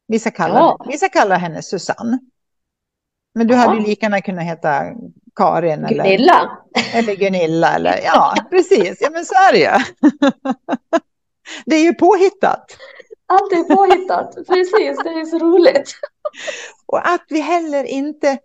Vissa 0.08 0.30
kallar, 0.30 0.60
ja. 0.60 0.86
vissa 0.88 1.08
kallar 1.08 1.38
henne 1.38 1.62
Susanne. 1.62 2.18
Men 3.35 3.47
du 3.47 3.55
ja. 3.55 3.61
hade 3.61 3.81
ju 3.81 3.87
lika 3.87 4.07
gärna 4.07 4.20
kunnat 4.20 4.44
heta 4.44 4.83
Karin. 5.37 5.87
Gunilla. 5.88 6.05
Eller, 6.05 6.49
eller 6.94 7.14
Gunilla. 7.16 7.75
Eller, 7.75 8.01
ja, 8.05 8.35
precis. 8.51 8.99
Ja, 9.01 9.11
men 9.11 9.25
så 9.25 9.35
är 9.35 9.53
det 9.53 9.59
ju. 9.59 9.70
Det 11.66 11.77
är 11.77 11.83
ju 11.83 11.94
påhittat. 11.94 12.77
Allt 13.27 13.53
är 13.53 13.77
påhittat. 13.77 14.35
Precis, 14.47 15.05
det 15.05 15.11
är 15.11 15.25
så 15.25 15.38
roligt. 15.38 15.92
Och 16.87 17.09
att 17.09 17.25
vi 17.29 17.40
heller 17.40 17.85
inte... 17.85 18.38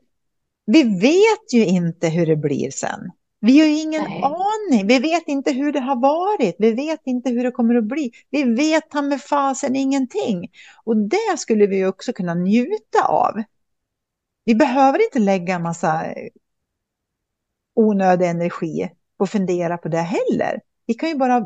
Vi 0.65 0.83
vet 0.83 1.53
ju 1.53 1.65
inte 1.65 2.09
hur 2.09 2.25
det 2.25 2.35
blir 2.35 2.71
sen. 2.71 3.11
Vi 3.41 3.59
har 3.59 3.67
ju 3.67 3.79
ingen 3.79 4.03
Nej. 4.03 4.23
aning. 4.23 4.87
Vi 4.87 4.99
vet 4.99 5.27
inte 5.27 5.51
hur 5.51 5.71
det 5.71 5.79
har 5.79 5.95
varit. 5.95 6.55
Vi 6.59 6.71
vet 6.71 7.01
inte 7.05 7.29
hur 7.29 7.43
det 7.43 7.51
kommer 7.51 7.75
att 7.75 7.83
bli. 7.83 8.11
Vi 8.29 8.43
vet 8.43 8.93
han 8.93 9.07
med 9.07 9.21
fasen 9.21 9.75
ingenting. 9.75 10.51
Och 10.83 10.97
det 10.97 11.37
skulle 11.37 11.67
vi 11.67 11.85
också 11.85 12.13
kunna 12.13 12.33
njuta 12.33 13.03
av. 13.07 13.43
Vi 14.49 14.55
behöver 14.55 15.03
inte 15.03 15.19
lägga 15.19 15.55
en 15.55 15.61
massa 15.61 16.05
eh, 16.05 16.27
onödig 17.75 18.27
energi 18.27 18.89
på 19.17 19.23
att 19.23 19.29
fundera 19.29 19.77
på 19.77 19.89
det 19.89 19.97
heller. 19.97 20.61
Vi 20.85 20.93
kan 20.93 21.09
ju 21.09 21.15
bara 21.15 21.45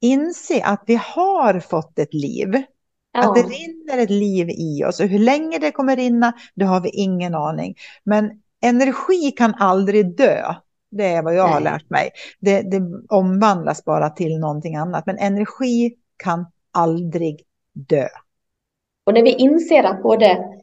inse 0.00 0.64
att 0.64 0.82
vi 0.86 0.94
har 0.94 1.60
fått 1.60 1.98
ett 1.98 2.14
liv. 2.14 2.62
Ja. 3.12 3.20
Att 3.20 3.34
det 3.34 3.42
rinner 3.42 3.98
ett 3.98 4.10
liv 4.10 4.50
i 4.50 4.84
oss 4.84 5.00
och 5.00 5.06
hur 5.06 5.18
länge 5.18 5.58
det 5.58 5.70
kommer 5.70 5.96
rinna, 5.96 6.32
det 6.54 6.64
har 6.64 6.80
vi 6.80 6.88
ingen 6.88 7.34
aning. 7.34 7.74
Men 8.04 8.30
energi 8.62 9.30
kan 9.30 9.54
aldrig 9.54 10.16
dö. 10.16 10.54
Det 10.90 11.06
är 11.06 11.22
vad 11.22 11.34
jag 11.34 11.44
Nej. 11.44 11.52
har 11.52 11.60
lärt 11.60 11.90
mig. 11.90 12.10
Det, 12.40 12.62
det 12.62 12.82
omvandlas 13.08 13.84
bara 13.84 14.10
till 14.10 14.38
någonting 14.38 14.76
annat. 14.76 15.06
Men 15.06 15.18
energi 15.18 15.94
kan 16.16 16.46
aldrig 16.72 17.42
dö. 17.72 18.08
Och 19.04 19.14
när 19.14 19.22
vi 19.22 19.32
inser 19.32 19.84
att 19.84 20.02
både 20.02 20.54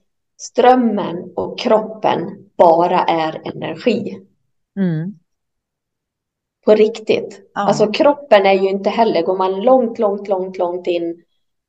strömmen 0.41 1.33
och 1.35 1.59
kroppen 1.59 2.49
bara 2.57 3.03
är 3.03 3.41
energi. 3.53 4.25
Mm. 4.75 5.19
På 6.65 6.75
riktigt. 6.75 7.51
Ja. 7.53 7.61
Alltså 7.61 7.91
kroppen 7.91 8.45
är 8.45 8.53
ju 8.53 8.69
inte 8.69 8.89
heller, 8.89 9.21
går 9.21 9.37
man 9.37 9.61
långt, 9.61 9.99
långt, 9.99 10.27
långt, 10.27 10.57
långt 10.57 10.87
in, 10.87 11.23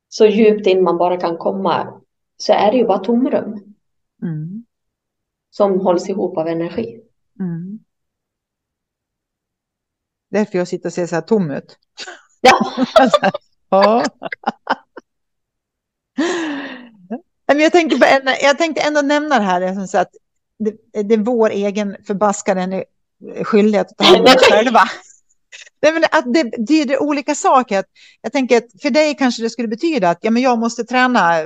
så 0.09 0.25
djupt 0.25 0.67
in 0.67 0.83
man 0.83 0.97
bara 0.97 1.17
kan 1.17 1.37
komma, 1.37 2.01
så 2.37 2.53
är 2.53 2.71
det 2.71 2.77
ju 2.77 2.85
bara 2.85 2.99
tomrum. 2.99 3.75
Mm. 4.21 4.65
Som 5.49 5.79
hålls 5.79 6.09
ihop 6.09 6.37
av 6.37 6.47
energi. 6.47 7.01
Mm. 7.39 7.79
Därför 10.29 10.57
jag 10.57 10.67
sitter 10.67 10.89
och 10.89 10.93
ser 10.93 11.07
så 11.07 11.15
här 11.15 11.21
tom 11.21 11.51
ut. 11.51 11.77
Ja. 12.41 12.59
ja. 13.69 14.03
Men 17.53 17.63
jag, 17.63 17.71
tänkte 17.71 17.97
på 17.97 18.05
en, 18.05 18.21
jag 18.41 18.57
tänkte 18.57 18.81
ändå 18.81 19.01
nämna 19.01 19.39
det 19.39 19.45
här, 19.45 19.73
som 19.73 19.87
så 19.87 19.97
att 19.97 20.11
det, 20.59 21.03
det 21.03 21.13
är 21.13 21.17
vår 21.17 21.49
egen 21.49 21.95
förbaskade 22.07 22.83
skyldighet 23.43 23.91
att 23.91 23.97
ta 23.97 24.03
hand 24.03 24.19
om 24.19 24.25
oss 24.25 24.47
själva. 24.49 24.81
Nej, 25.83 25.93
men 25.93 26.03
att 26.11 26.33
det 26.33 26.43
betyder 26.43 27.01
olika 27.01 27.35
saker. 27.35 27.83
Jag 28.21 28.31
tänker 28.31 28.57
att 28.57 28.81
för 28.81 28.89
dig 28.89 29.15
kanske 29.15 29.43
det 29.43 29.49
skulle 29.49 29.67
betyda 29.67 30.09
att 30.09 30.17
ja, 30.21 30.31
men 30.31 30.41
jag 30.41 30.59
måste 30.59 30.83
träna 30.83 31.45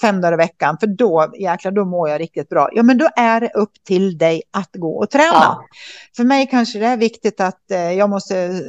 fem 0.00 0.20
dagar 0.20 0.32
i 0.32 0.36
veckan 0.36 0.76
för 0.80 0.86
då, 0.86 1.32
jäklar, 1.38 1.72
då 1.72 1.84
mår 1.84 2.08
jag 2.08 2.20
riktigt 2.20 2.48
bra. 2.48 2.68
Ja, 2.72 2.82
men 2.82 2.98
då 2.98 3.08
är 3.16 3.40
det 3.40 3.50
upp 3.54 3.72
till 3.86 4.18
dig 4.18 4.42
att 4.50 4.70
gå 4.72 4.98
och 4.98 5.10
träna. 5.10 5.32
Ja. 5.32 5.64
För 6.16 6.24
mig 6.24 6.46
kanske 6.50 6.78
det 6.78 6.86
är 6.86 6.96
viktigt 6.96 7.40
att 7.40 7.70
eh, 7.70 7.92
jag 7.92 8.10
måste 8.10 8.62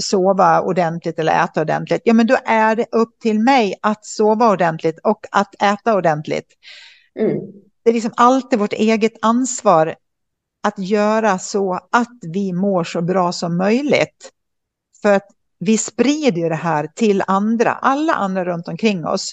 sova 0.00 0.60
ordentligt 0.60 1.18
eller 1.18 1.44
äta 1.44 1.60
ordentligt. 1.60 2.02
Ja, 2.04 2.14
men 2.14 2.26
då 2.26 2.36
är 2.44 2.76
det 2.76 2.86
upp 2.92 3.18
till 3.20 3.40
mig 3.40 3.74
att 3.82 4.04
sova 4.04 4.50
ordentligt 4.50 4.98
och 5.02 5.26
att 5.30 5.62
äta 5.62 5.94
ordentligt. 5.94 6.46
Mm. 7.20 7.36
Det 7.84 7.90
är 7.90 7.94
liksom 7.94 8.12
alltid 8.16 8.58
vårt 8.58 8.72
eget 8.72 9.12
ansvar 9.22 9.94
att 10.62 10.78
göra 10.78 11.38
så 11.38 11.74
att 11.92 12.18
vi 12.32 12.52
mår 12.52 12.84
så 12.84 13.02
bra 13.02 13.32
som 13.32 13.56
möjligt. 13.56 14.32
För 15.02 15.12
att 15.12 15.26
vi 15.58 15.78
sprider 15.78 16.50
det 16.50 16.56
här 16.56 16.86
till 16.86 17.22
andra. 17.26 17.72
Alla 17.72 18.12
andra 18.12 18.44
runt 18.44 18.68
omkring 18.68 19.06
oss 19.06 19.32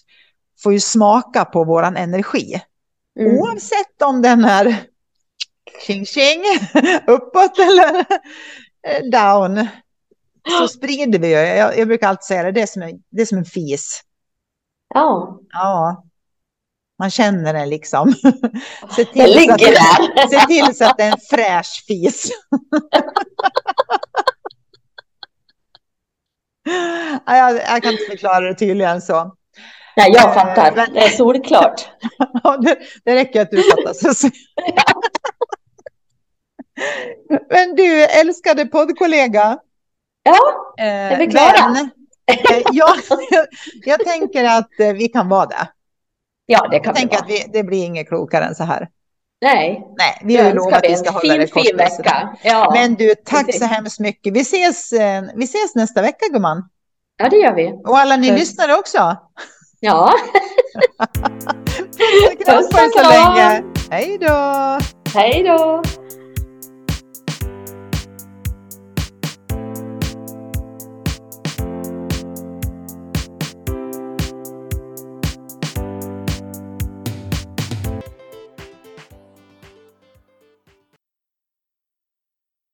får 0.64 0.74
ju 0.74 0.80
smaka 0.80 1.46
på 1.46 1.64
våran 1.64 1.98
energi. 1.98 2.62
Mm. 3.20 3.38
Oavsett 3.38 4.02
om 4.04 4.22
den 4.22 4.46
är 4.46 4.84
tjing 5.88 6.06
tjing, 6.06 6.42
uppåt 7.08 7.60
eller 7.60 8.06
down. 9.12 9.68
Så 10.60 10.68
sprider 10.68 11.20
vi 11.20 11.28
ju. 11.28 11.34
Jag, 11.34 11.78
jag 11.78 11.88
brukar 11.88 12.08
alltid 12.08 12.24
säga 12.24 12.44
det, 12.44 12.52
det 12.52 12.62
är 12.62 12.68
som 12.68 12.82
en, 12.82 13.02
det 13.10 13.22
är 13.22 13.26
som 13.26 13.38
en 13.38 13.46
fis. 13.46 14.02
Ja. 14.94 15.40
Ja. 15.50 16.04
Man 17.00 17.10
känner 17.12 17.54
den 17.54 17.70
liksom. 17.70 18.14
Se 18.96 19.06
till, 19.06 19.22
den 19.22 19.30
ligger 19.30 19.58
där. 19.58 20.28
se 20.28 20.48
till 20.48 20.76
så 20.76 20.86
att 20.86 20.98
det 20.98 21.04
är 21.04 21.12
en 21.12 21.18
fräsch 21.30 21.86
fis. 21.88 22.32
Jag, 27.26 27.56
jag 27.56 27.84
kan 27.84 27.92
inte 27.92 28.04
förklara 28.10 28.40
det 28.40 28.56
tydligare 28.56 28.92
än 28.92 29.02
så. 29.02 29.36
Nej, 29.98 30.12
jag 30.14 30.34
fattar. 30.34 30.76
Men, 30.76 30.94
det 30.94 31.00
är 31.00 31.10
solklart. 31.10 31.90
ja, 32.44 32.58
det, 32.58 32.78
det 33.04 33.16
räcker 33.16 33.42
att 33.42 33.52
du 33.52 33.64
fattar. 33.64 33.94
Men 37.50 37.76
du, 37.76 38.04
älskade 38.04 38.66
poddkollega. 38.66 39.60
Ja, 40.24 40.38
är 40.78 41.18
vi 41.18 41.28
klara? 41.28 41.70
Men, 41.70 41.90
ja, 42.72 42.96
jag 43.86 44.00
tänker 44.06 44.44
att 44.44 44.80
eh, 44.80 44.94
vi 44.94 45.08
kan 45.08 45.30
vara 45.30 45.46
det. 45.46 45.68
Ja, 46.46 46.68
det 46.68 46.80
kan 46.80 46.86
jag 46.86 46.94
vi 46.94 47.00
tänker 47.00 47.16
vara. 47.16 47.26
att 47.26 47.32
vi, 47.32 47.46
det 47.54 47.64
blir 47.64 47.86
inget 47.86 48.08
klokare 48.08 48.46
än 48.46 48.56
så 48.56 48.64
här. 48.64 48.90
Nej, 49.42 49.88
Nej 49.98 50.22
vi 50.24 50.38
har 50.38 50.54
lovat 50.54 50.74
att 50.86 50.92
vi 50.92 50.96
ska 50.96 51.10
hålla 51.12 51.38
det 51.38 51.48
kort. 51.48 51.64
Fin 51.66 51.78
vecka. 51.78 52.38
Ja, 52.44 52.72
Men 52.74 52.96
du, 52.96 53.16
tack 53.26 53.46
precis. 53.46 53.62
så 53.62 53.68
hemskt 53.68 54.00
mycket. 54.00 54.34
Vi 54.34 54.40
ses, 54.40 54.92
eh, 54.94 55.24
vi 55.36 55.44
ses 55.46 55.76
nästa 55.76 56.02
vecka, 56.02 56.26
gumman. 56.34 56.64
Ja, 57.18 57.30
det 57.30 57.38
gör 57.38 57.54
vi. 57.56 57.74
Och 57.86 57.98
alla 58.00 58.16
ni 58.16 58.30
Puss. 58.30 58.40
lyssnare 58.40 58.76
också. 58.76 59.18
Ja. 59.80 60.14
Puss 62.46 62.68
och 62.68 62.74
kram 62.74 62.92
så 62.96 63.10
länge. 63.10 63.64
Hej 63.92 64.18
då. 64.22 64.78
Hej 65.14 65.44
då. 65.44 65.82